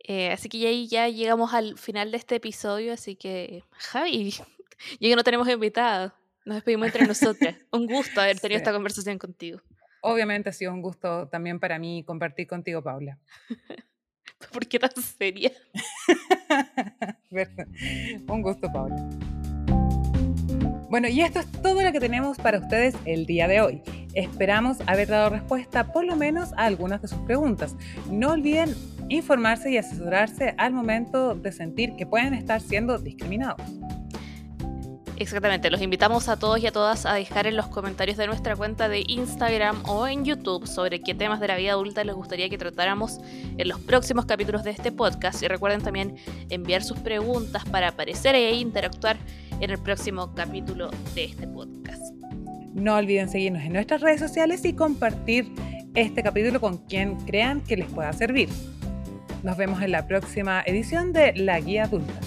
Eh, 0.06 0.32
así 0.32 0.50
que 0.50 0.60
ya 0.60 0.68
ahí 0.68 0.88
ya 0.88 1.08
llegamos 1.08 1.54
al 1.54 1.78
final 1.78 2.12
de 2.12 2.18
este 2.18 2.36
episodio, 2.36 2.92
así 2.92 3.16
que 3.16 3.64
Javi, 3.72 4.32
ya 5.00 5.10
que 5.10 5.16
no 5.16 5.24
tenemos 5.24 5.48
invitados, 5.48 6.12
nos 6.44 6.56
despedimos 6.56 6.88
entre 6.88 7.08
nosotras. 7.08 7.56
Un 7.72 7.88
gusto 7.88 8.20
haber 8.20 8.40
tenido 8.40 8.58
Sí. 8.58 8.64
esta 8.64 8.74
conversación 8.74 9.18
contigo. 9.18 9.62
Obviamente 10.06 10.50
ha 10.50 10.54
sido 10.54 10.74
un 10.74 10.82
gusto 10.82 11.30
también 11.30 11.62
para 11.62 11.80
mí 11.80 12.04
compartir 12.04 12.46
contigo, 12.46 12.82
Paula. 12.82 13.18
¿Por 14.52 14.68
qué 14.68 14.78
tan 14.78 14.92
seria? 14.92 15.54
Un 18.28 18.42
gusto, 18.42 18.70
Paula. 18.70 18.98
Bueno, 20.90 21.08
y 21.08 21.22
esto 21.22 21.40
es 21.40 21.50
todo 21.62 21.82
lo 21.82 21.92
que 21.94 22.02
tenemos 22.02 22.38
para 22.38 22.60
ustedes 22.60 22.96
el 23.06 23.26
día 23.26 23.48
de 23.48 23.62
hoy. 23.62 23.82
Esperamos 24.14 24.78
haber 24.88 25.08
dado 25.08 25.30
respuesta 25.30 25.94
por 25.94 26.04
lo 26.04 26.18
menos 26.18 26.52
a 26.58 26.66
algunas 26.66 27.02
de 27.02 27.08
sus 27.08 27.20
preguntas. 27.20 27.78
No 28.12 28.32
olviden 28.32 28.76
informarse 29.08 29.72
y 29.72 29.78
asesorarse 29.78 30.54
al 30.58 30.74
momento 30.74 31.34
de 31.34 31.54
sentir 31.54 31.96
que 31.96 32.06
pueden 32.06 32.34
estar 32.34 32.60
siendo 32.60 33.00
discriminados. 33.00 33.62
Exactamente, 35.18 35.70
los 35.70 35.82
invitamos 35.82 36.28
a 36.28 36.38
todos 36.38 36.60
y 36.60 36.68
a 36.68 36.72
todas 36.72 37.06
a 37.06 37.14
dejar 37.14 37.46
en 37.48 37.56
los 37.56 37.68
comentarios 37.68 38.18
de 38.18 38.26
nuestra 38.28 38.56
cuenta 38.56 38.90
de 38.90 39.04
Instagram 39.08 39.84
o 39.86 40.08
en 40.08 40.26
YouTube 40.26 40.68
sobre 40.68 41.02
qué 41.02 41.14
temas 41.14 41.40
de 41.40 41.48
la 41.48 41.56
vida 41.56 41.74
adulta 41.74 42.04
les 42.04 42.16
gustaría 42.16 42.50
que 42.50 42.58
tratáramos 42.58 43.20
en 43.58 43.68
los 43.68 43.80
próximos 43.80 44.26
capítulos 44.26 44.64
de 44.64 44.72
este 44.72 44.92
podcast. 44.92 45.44
Y 45.44 45.48
recuerden 45.48 45.82
también 45.82 46.16
enviar 46.50 46.84
sus 46.84 46.98
preguntas 47.00 47.64
para 47.66 47.90
aparecer 47.90 48.36
e 48.36 48.56
interactuar 48.56 49.18
en 49.60 49.70
el 49.70 49.78
próximo 49.78 50.34
capítulo 50.34 50.90
de 51.14 51.26
este 51.26 51.48
podcast. 51.48 52.02
No 52.74 52.96
olviden 52.96 53.30
seguirnos 53.30 53.62
en 53.64 53.74
nuestras 53.74 54.02
redes 54.02 54.20
sociales 54.20 54.66
y 54.66 54.74
compartir 54.74 55.48
este 55.94 56.24
capítulo 56.24 56.60
con 56.60 56.78
quien 56.78 57.16
crean 57.26 57.62
que 57.62 57.78
les 57.78 57.88
pueda 57.92 58.12
servir. 58.14 58.50
Nos 59.44 59.58
vemos 59.58 59.82
en 59.82 59.92
la 59.92 60.08
próxima 60.08 60.64
edición 60.66 61.14
de 61.14 61.34
La 61.36 61.60
Guía 61.60 61.84
Adulta. 61.84 62.20